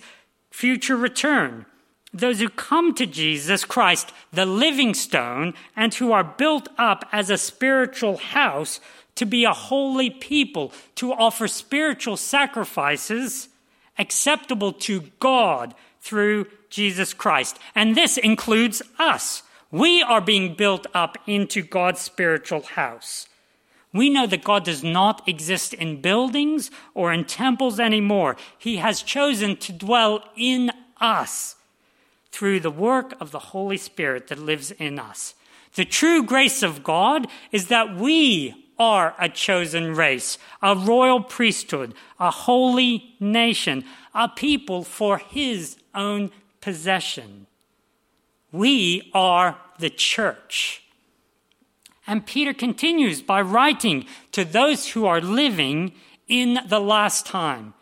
future 0.49 0.97
return. 0.97 1.67
Those 2.12 2.39
who 2.39 2.49
come 2.49 2.95
to 2.95 3.06
Jesus 3.06 3.65
Christ, 3.65 4.12
the 4.32 4.47
living 4.47 4.95
stone, 4.95 5.54
and 5.76 5.93
who 5.93 6.12
are 6.12 6.23
built 6.23 6.69
up 6.80 7.08
as 7.12 7.30
a 7.30 7.38
spiritual 7.38 8.17
house 8.17 8.80
to 9.13 9.28
be 9.28 9.45
a 9.45 9.54
holy 9.54 10.10
people, 10.10 10.73
to 10.95 11.13
offer 11.13 11.47
spiritual 11.47 12.17
sacrifices 12.17 13.49
acceptable 13.97 14.73
to 14.73 15.12
God 15.19 15.73
through 16.01 16.47
Jesus 16.69 17.13
Christ. 17.13 17.60
And 17.75 17.95
this 17.95 18.17
includes 18.17 18.82
us. 18.99 19.43
We 19.71 20.03
are 20.03 20.21
being 20.21 20.56
built 20.56 20.88
up 20.93 21.17
into 21.25 21.62
God's 21.62 22.01
spiritual 22.01 22.62
house. 22.62 23.27
We 23.93 24.10
know 24.10 24.25
that 24.27 24.43
God 24.43 24.65
does 24.65 24.84
not 24.84 25.27
exist 25.27 25.73
in 25.73 26.01
buildings 26.01 26.71
or 26.93 27.13
in 27.13 27.25
temples 27.25 27.79
anymore. 27.79 28.36
He 28.58 28.77
has 28.77 29.03
chosen 29.03 29.56
to 29.58 29.71
dwell 29.71 30.23
in 30.36 30.71
us 30.99 31.56
through 32.32 32.60
the 32.60 32.71
work 32.71 33.13
of 33.21 33.32
the 33.32 33.39
Holy 33.39 33.77
Spirit 33.77 34.27
that 34.27 34.39
lives 34.39 34.71
in 34.71 34.97
us. 34.97 35.36
The 35.75 35.86
true 35.86 36.23
grace 36.23 36.63
of 36.63 36.84
God 36.84 37.27
is 37.51 37.67
that 37.67 37.95
we 37.95 38.62
are 38.84 39.15
a 39.17 39.30
chosen 39.30 39.96
race, 39.96 40.38
a 40.62 40.76
royal 40.76 41.22
priesthood, 41.22 41.93
a 42.19 42.30
holy 42.30 43.15
nation, 43.19 43.86
a 44.13 44.28
people 44.28 44.84
for 44.84 45.19
his 45.19 45.78
own 45.96 46.30
possession. 46.60 47.48
We 48.52 49.10
are 49.13 49.58
the 49.80 49.89
church. 49.89 50.84
And 52.06 52.26
Peter 52.26 52.54
continues 52.54 53.22
by 53.22 53.41
writing 53.41 54.06
to 54.34 54.43
those 54.43 54.89
who 54.89 55.06
are 55.06 55.22
living 55.22 55.93
in 56.28 56.60
the 56.67 56.82
last 56.82 57.26
time. 57.26 57.74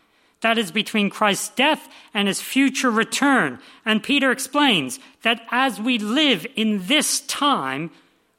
That 0.42 0.60
is 0.60 0.72
between 0.72 1.10
Christ's 1.10 1.50
death 1.50 1.90
and 2.14 2.28
his 2.28 2.42
future 2.42 2.92
return. 2.92 3.60
And 3.86 4.04
Peter 4.04 4.32
explains 4.32 5.00
that 5.24 5.42
as 5.50 5.82
we 5.82 5.98
live 5.98 6.46
in 6.56 6.86
this 6.86 7.22
time, 7.22 7.90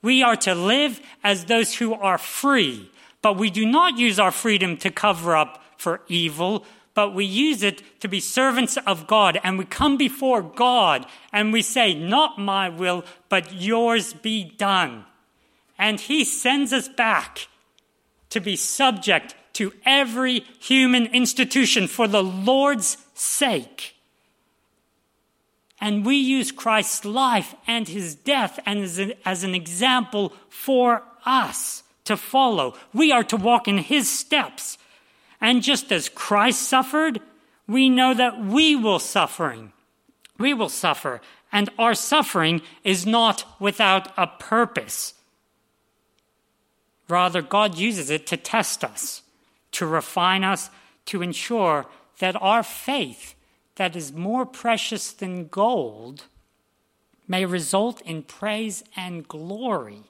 we 0.03 0.23
are 0.23 0.37
to 0.37 0.55
live 0.55 1.01
as 1.23 1.45
those 1.45 1.77
who 1.77 1.95
are 1.95 2.19
free. 2.19 2.91
But 3.23 3.37
we 3.37 3.51
do 3.51 3.65
not 3.65 3.99
use 3.99 4.19
our 4.19 4.33
freedom 4.33 4.77
to 4.79 4.91
cover 4.91 5.37
up 5.37 5.63
for 5.77 6.01
evil, 6.09 6.67
but 6.95 7.15
we 7.15 7.25
use 7.25 7.63
it 7.63 8.01
to 8.01 8.09
be 8.09 8.21
servants 8.21 8.77
of 8.87 9.07
God. 9.07 9.41
And 9.45 9.57
we 9.57 9.65
come 9.65 9.97
before 9.97 10.43
God 10.43 11.07
and 11.33 11.53
we 11.53 11.63
say, 11.63 11.95
Not 11.95 12.39
my 12.39 12.69
will, 12.69 13.05
but 13.29 13.53
yours 13.55 14.13
be 14.13 14.45
done. 14.45 15.05
And 15.79 16.01
He 16.01 16.25
sends 16.25 16.73
us 16.73 16.89
back 16.89 17.49
to 18.31 18.41
be 18.41 18.57
subject 18.57 19.35
to 19.55 19.73
every 19.85 20.41
human 20.59 21.07
institution 21.07 21.87
for 21.87 22.09
the 22.09 22.23
Lord's 22.23 22.97
sake. 23.15 23.92
And 25.83 26.07
we 26.07 26.15
use 26.15 26.53
Christ's 26.53 27.05
life 27.05 27.57
and 27.67 27.89
his 27.89 28.15
death 28.15 28.61
as 28.65 29.01
an, 29.01 29.15
as 29.25 29.43
an 29.43 29.53
example 29.53 30.33
for 30.49 31.03
us 31.27 31.83
to 32.05 32.17
follow. 32.17 32.77
We 32.95 33.11
are 33.11 33.25
to 33.25 33.37
walk 33.37 33.67
in 33.67 33.79
his 33.79 34.09
steps. 34.09 34.79
And 35.41 35.61
just 35.61 35.91
as 35.91 36.09
Christ 36.09 36.63
suffered, 36.63 37.21
we 37.67 37.89
know 37.89 38.15
that 38.15 38.41
we 38.41 38.77
will 38.77 39.01
suffering. 39.01 39.73
We 40.39 40.55
will 40.55 40.69
suffer, 40.69 41.21
and 41.51 41.69
our 41.81 41.95
suffering 41.95 42.63
is 42.85 43.05
not 43.05 43.45
without 43.59 44.13
a 44.17 44.29
purpose. 44.29 45.15
Rather, 47.09 47.43
God 47.43 47.77
uses 47.77 48.09
it 48.09 48.25
to 48.29 48.37
test 48.37 48.85
us, 48.85 49.23
to 49.73 49.87
refine 49.87 50.45
us, 50.45 50.71
to 51.07 51.23
ensure 51.23 51.87
that 52.21 52.41
our 52.41 52.63
faith, 52.63 53.35
that 53.77 53.97
is 53.97 54.13
more 54.13 54.45
precious 54.45 55.13
than 55.13 55.49
gold, 55.49 56.25
may 57.27 57.45
result 57.45 58.01
in 58.03 58.23
praise 58.23 58.83
and 58.97 59.27
glory 59.27 60.03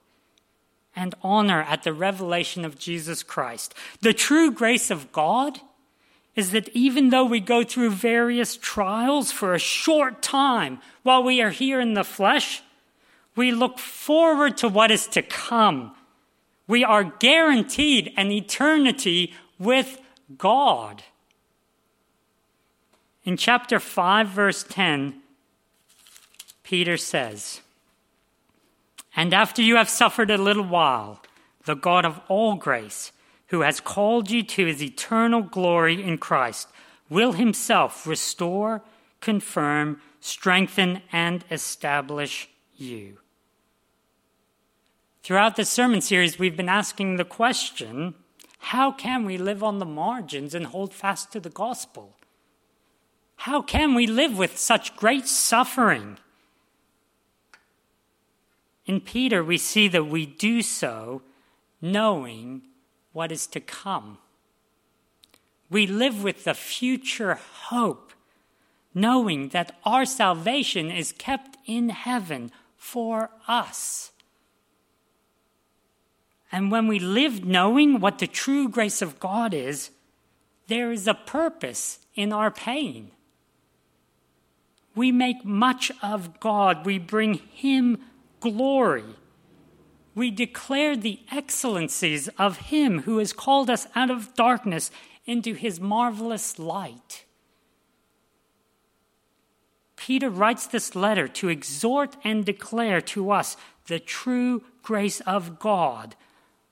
and 0.95 1.15
honor 1.23 1.63
at 1.63 1.85
the 1.85 1.93
revelation 1.93 2.65
of 2.65 2.79
Jesus 2.79 3.23
Christ. 3.23 3.75
The 4.01 4.13
true 4.13 4.51
grace 4.51 4.91
of 4.91 5.13
God 5.13 5.61
is 6.35 6.51
that 6.53 6.69
even 6.71 7.11
though 7.11 7.25
we 7.25 7.41
go 7.41 7.63
through 7.63 7.91
various 7.91 8.57
trials 8.57 9.31
for 9.31 9.55
a 9.55 9.59
short 9.59 10.23
time 10.23 10.81
while 11.03 11.23
we 11.23 11.43
are 11.43 11.51
here 11.51 11.81
in 11.81 11.95
the 11.95 12.05
flesh, 12.05 12.63
we 13.37 13.53
look 13.53 13.79
forward 13.79 14.57
to 14.59 14.69
what 14.69 14.91
is 14.91 15.07
to 15.09 15.23
come. 15.23 15.95
We 16.67 16.85
are 16.85 17.05
guaranteed 17.05 18.13
an 18.17 18.31
eternity 18.31 19.35
with 19.59 20.01
God. 20.39 21.03
In 23.25 23.37
chapter 23.37 23.79
5, 23.79 24.29
verse 24.29 24.65
10, 24.65 25.21
Peter 26.65 26.97
says, 26.97 27.61
and 29.15 29.35
after 29.35 29.63
you 29.63 29.77
have 29.77 29.89
suffered 29.89 30.31
a 30.31 30.39
little 30.39 30.65
while, 30.65 31.23
the 31.65 31.75
God 31.75 32.05
of 32.05 32.21
all 32.29 32.55
grace, 32.55 33.13
who 33.49 33.61
has 33.61 33.79
called 33.79 34.31
you 34.31 34.43
to 34.43 34.67
his 34.67 34.83
eternal 34.83 35.43
glory 35.43 36.03
in 36.03 36.19
Christ, 36.19 36.69
will 37.11 37.33
himself 37.33 38.07
restore, 38.07 38.83
confirm, 39.21 40.01
strengthen, 40.21 41.03
and 41.13 41.45
establish 41.51 42.49
you. 42.77 43.19
Throughout 45.23 45.57
this 45.57 45.71
sermon 45.71 46.01
series, 46.01 46.39
we've 46.39 46.57
been 46.57 46.69
asking 46.69 47.17
the 47.17 47.25
question 47.25 48.15
how 48.67 48.93
can 48.93 49.25
we 49.25 49.37
live 49.37 49.63
on 49.63 49.79
the 49.79 49.85
margins 49.85 50.55
and 50.55 50.67
hold 50.67 50.95
fast 50.95 51.33
to 51.33 51.41
the 51.41 51.51
gospel? 51.51 52.17
How 53.43 53.61
can 53.61 53.97
we 53.97 54.07
live 54.07 54.39
with 54.39 54.57
such 54.57 54.95
great 54.95 55.27
suffering? 55.27 56.19
In 58.87 59.01
Peter, 59.01 59.43
we 59.43 59.59
see 59.59 59.89
that 59.89 60.07
we 60.07 60.27
do 60.27 60.63
so 60.63 61.23
knowing 61.81 62.63
what 63.13 63.33
is 63.33 63.49
to 63.49 63.59
come. 63.59 64.19
We 65.69 65.89
live 65.89 66.23
with 66.23 66.45
the 66.45 66.55
future 66.55 67.35
hope, 67.65 68.13
knowing 68.95 69.49
that 69.49 69.77
our 69.85 70.05
salvation 70.05 70.93
is 70.93 71.11
kept 71.11 71.59
in 71.67 71.89
heaven 71.89 72.53
for 72.77 73.31
us. 73.49 74.13
And 76.53 76.71
when 76.71 76.87
we 76.87 77.01
live 77.01 77.45
knowing 77.45 77.99
what 77.99 78.21
the 78.21 78.29
true 78.29 78.69
grace 78.69 79.03
of 79.03 79.19
God 79.19 79.53
is, 79.53 79.91
there 80.69 80.93
is 80.93 81.09
a 81.09 81.15
purpose 81.15 81.99
in 82.15 82.33
our 82.33 82.53
pain. 82.53 83.11
We 84.95 85.11
make 85.11 85.45
much 85.45 85.91
of 86.03 86.39
God, 86.41 86.85
we 86.85 86.99
bring 86.99 87.35
Him 87.35 87.99
glory. 88.41 89.17
We 90.15 90.31
declare 90.31 90.97
the 90.97 91.21
excellencies 91.31 92.29
of 92.39 92.59
Him 92.59 93.03
who 93.03 93.19
has 93.19 93.33
called 93.33 93.71
us 93.71 93.87
out 93.95 94.11
of 94.11 94.35
darkness 94.35 94.91
into 95.25 95.55
His 95.55 95.81
marvelous 95.81 96.59
light. 96.59 97.25
Peter 99.97 100.29
writes 100.29 100.67
this 100.67 100.97
letter 100.97 101.29
to 101.29 101.49
exhort 101.49 102.17
and 102.25 102.45
declare 102.45 103.01
to 103.01 103.31
us 103.31 103.57
the 103.87 104.01
true 104.01 104.63
grace 104.83 105.21
of 105.21 105.59
God, 105.59 106.17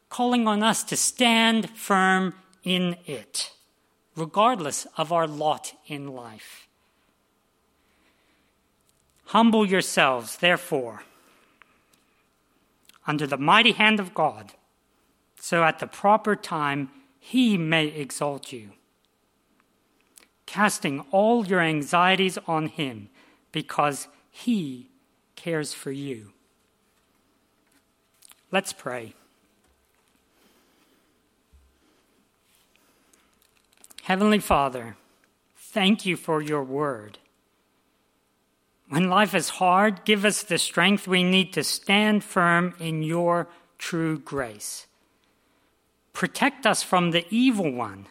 calling 0.09 0.49
on 0.49 0.63
us 0.63 0.83
to 0.85 0.97
stand 0.97 1.71
firm 1.71 2.35
in 2.65 2.97
it, 3.07 3.53
regardless 4.17 4.87
of 4.97 5.13
our 5.13 5.29
lot 5.29 5.73
in 5.87 6.09
life. 6.09 6.67
Humble 9.31 9.65
yourselves, 9.65 10.39
therefore, 10.39 11.05
under 13.07 13.29
the 13.29 13.37
mighty 13.37 13.71
hand 13.71 14.01
of 14.01 14.13
God, 14.13 14.55
so 15.39 15.63
at 15.63 15.79
the 15.79 15.87
proper 15.87 16.35
time 16.35 16.91
he 17.21 17.57
may 17.57 17.87
exalt 17.87 18.51
you, 18.53 18.71
casting 20.47 21.05
all 21.13 21.47
your 21.47 21.61
anxieties 21.61 22.39
on 22.49 22.67
him 22.67 23.09
because 23.53 24.09
he 24.33 24.91
cares 25.37 25.73
for 25.73 25.93
you. 25.93 26.33
Let's 28.51 28.73
pray. 28.73 29.15
Heavenly 34.03 34.41
Father, 34.41 34.97
thank 35.57 36.05
you 36.05 36.17
for 36.17 36.43
your 36.43 36.65
word. 36.65 37.20
When 38.91 39.09
life 39.09 39.37
is 39.37 39.51
hard, 39.51 40.05
give 40.05 40.25
us 40.25 40.43
the 40.43 40.59
strength 40.59 41.07
we 41.07 41.23
need 41.23 41.53
to 41.53 41.63
stand 41.63 42.25
firm 42.25 42.75
in 42.81 43.05
your 43.05 43.47
true 43.79 44.19
grace. 44.19 44.89
Protect 46.13 46.67
us 46.67 46.83
from 46.83 47.13
the 47.13 47.25
evil 47.31 47.71
one. 47.71 48.09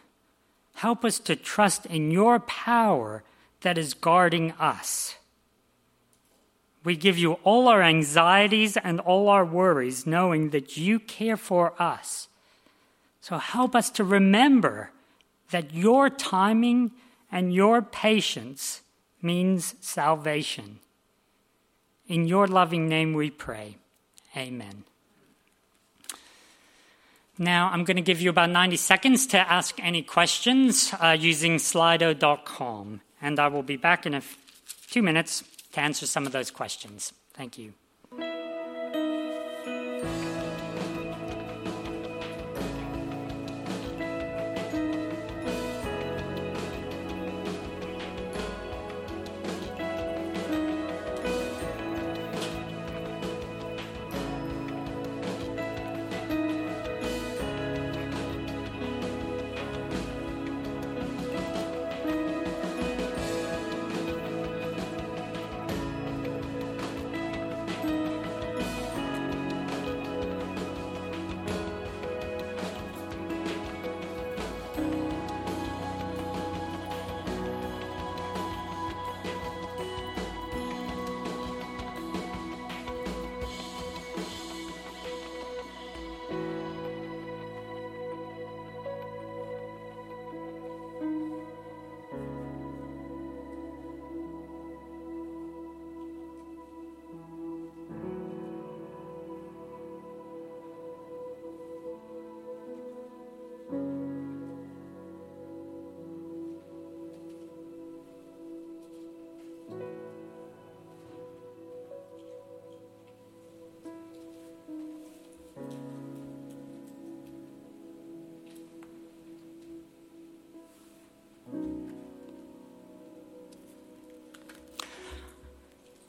Help 0.75 1.03
us 1.03 1.19
to 1.19 1.35
trust 1.35 1.85
in 1.85 2.11
your 2.11 2.39
power 2.39 3.23
that 3.59 3.77
is 3.77 3.93
guarding 3.93 4.53
us. 4.53 5.15
We 6.85 6.95
give 6.95 7.17
you 7.17 7.33
all 7.43 7.67
our 7.67 7.83
anxieties 7.83 8.77
and 8.77 9.01
all 9.01 9.27
our 9.27 9.43
worries, 9.43 10.07
knowing 10.07 10.51
that 10.51 10.77
you 10.77 10.97
care 10.97 11.35
for 11.35 11.73
us. 11.77 12.29
So 13.19 13.37
help 13.37 13.75
us 13.75 13.89
to 13.91 14.05
remember 14.05 14.91
that 15.51 15.73
your 15.73 16.09
timing 16.09 16.91
and 17.29 17.53
your 17.53 17.81
patience 17.81 18.81
means 19.21 19.75
salvation. 19.81 20.79
In 22.07 22.27
your 22.27 22.47
loving 22.47 22.87
name 22.87 23.13
we 23.13 23.29
pray. 23.29 23.77
Amen. 24.35 24.83
Now, 27.37 27.69
I'm 27.71 27.85
going 27.85 27.95
to 27.95 28.01
give 28.01 28.19
you 28.19 28.29
about 28.29 28.49
90 28.49 28.75
seconds 28.75 29.25
to 29.27 29.37
ask 29.37 29.79
any 29.81 30.01
questions 30.01 30.93
uh, 30.99 31.15
using 31.17 31.55
slido.com, 31.55 33.01
and 33.21 33.39
I 33.39 33.47
will 33.47 33.63
be 33.63 33.77
back 33.77 34.05
in 34.05 34.13
a 34.13 34.17
f- 34.17 34.37
two 34.91 35.01
minutes 35.01 35.43
to 35.71 35.79
answer 35.79 36.05
some 36.05 36.25
of 36.25 36.33
those 36.33 36.51
questions. 36.51 37.13
Thank 37.33 37.57
you. 37.57 37.73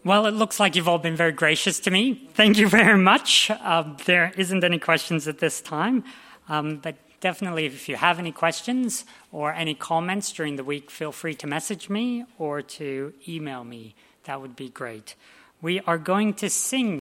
Well, 0.02 0.24
it 0.24 0.32
looks 0.32 0.58
like 0.58 0.76
you've 0.76 0.88
all 0.88 0.98
been 0.98 1.14
very 1.14 1.32
gracious 1.32 1.78
to 1.80 1.90
me. 1.90 2.26
Thank 2.32 2.56
you 2.56 2.68
very 2.70 2.96
much. 2.96 3.50
Um, 3.50 3.98
there 4.06 4.32
isn't 4.34 4.64
any 4.64 4.78
questions 4.78 5.28
at 5.28 5.40
this 5.40 5.60
time, 5.60 6.04
um, 6.48 6.78
but 6.78 6.96
definitely 7.20 7.66
if 7.66 7.86
you 7.86 7.96
have 7.96 8.18
any 8.18 8.32
questions 8.32 9.04
or 9.30 9.52
any 9.52 9.74
comments 9.74 10.32
during 10.32 10.56
the 10.56 10.64
week, 10.64 10.90
feel 10.90 11.12
free 11.12 11.34
to 11.34 11.46
message 11.46 11.90
me 11.90 12.24
or 12.38 12.62
to 12.62 13.12
email 13.28 13.62
me. 13.62 13.94
That 14.24 14.40
would 14.40 14.56
be 14.56 14.70
great. 14.70 15.16
We 15.60 15.80
are 15.80 15.98
going 15.98 16.32
to 16.34 16.48
sing. 16.48 16.98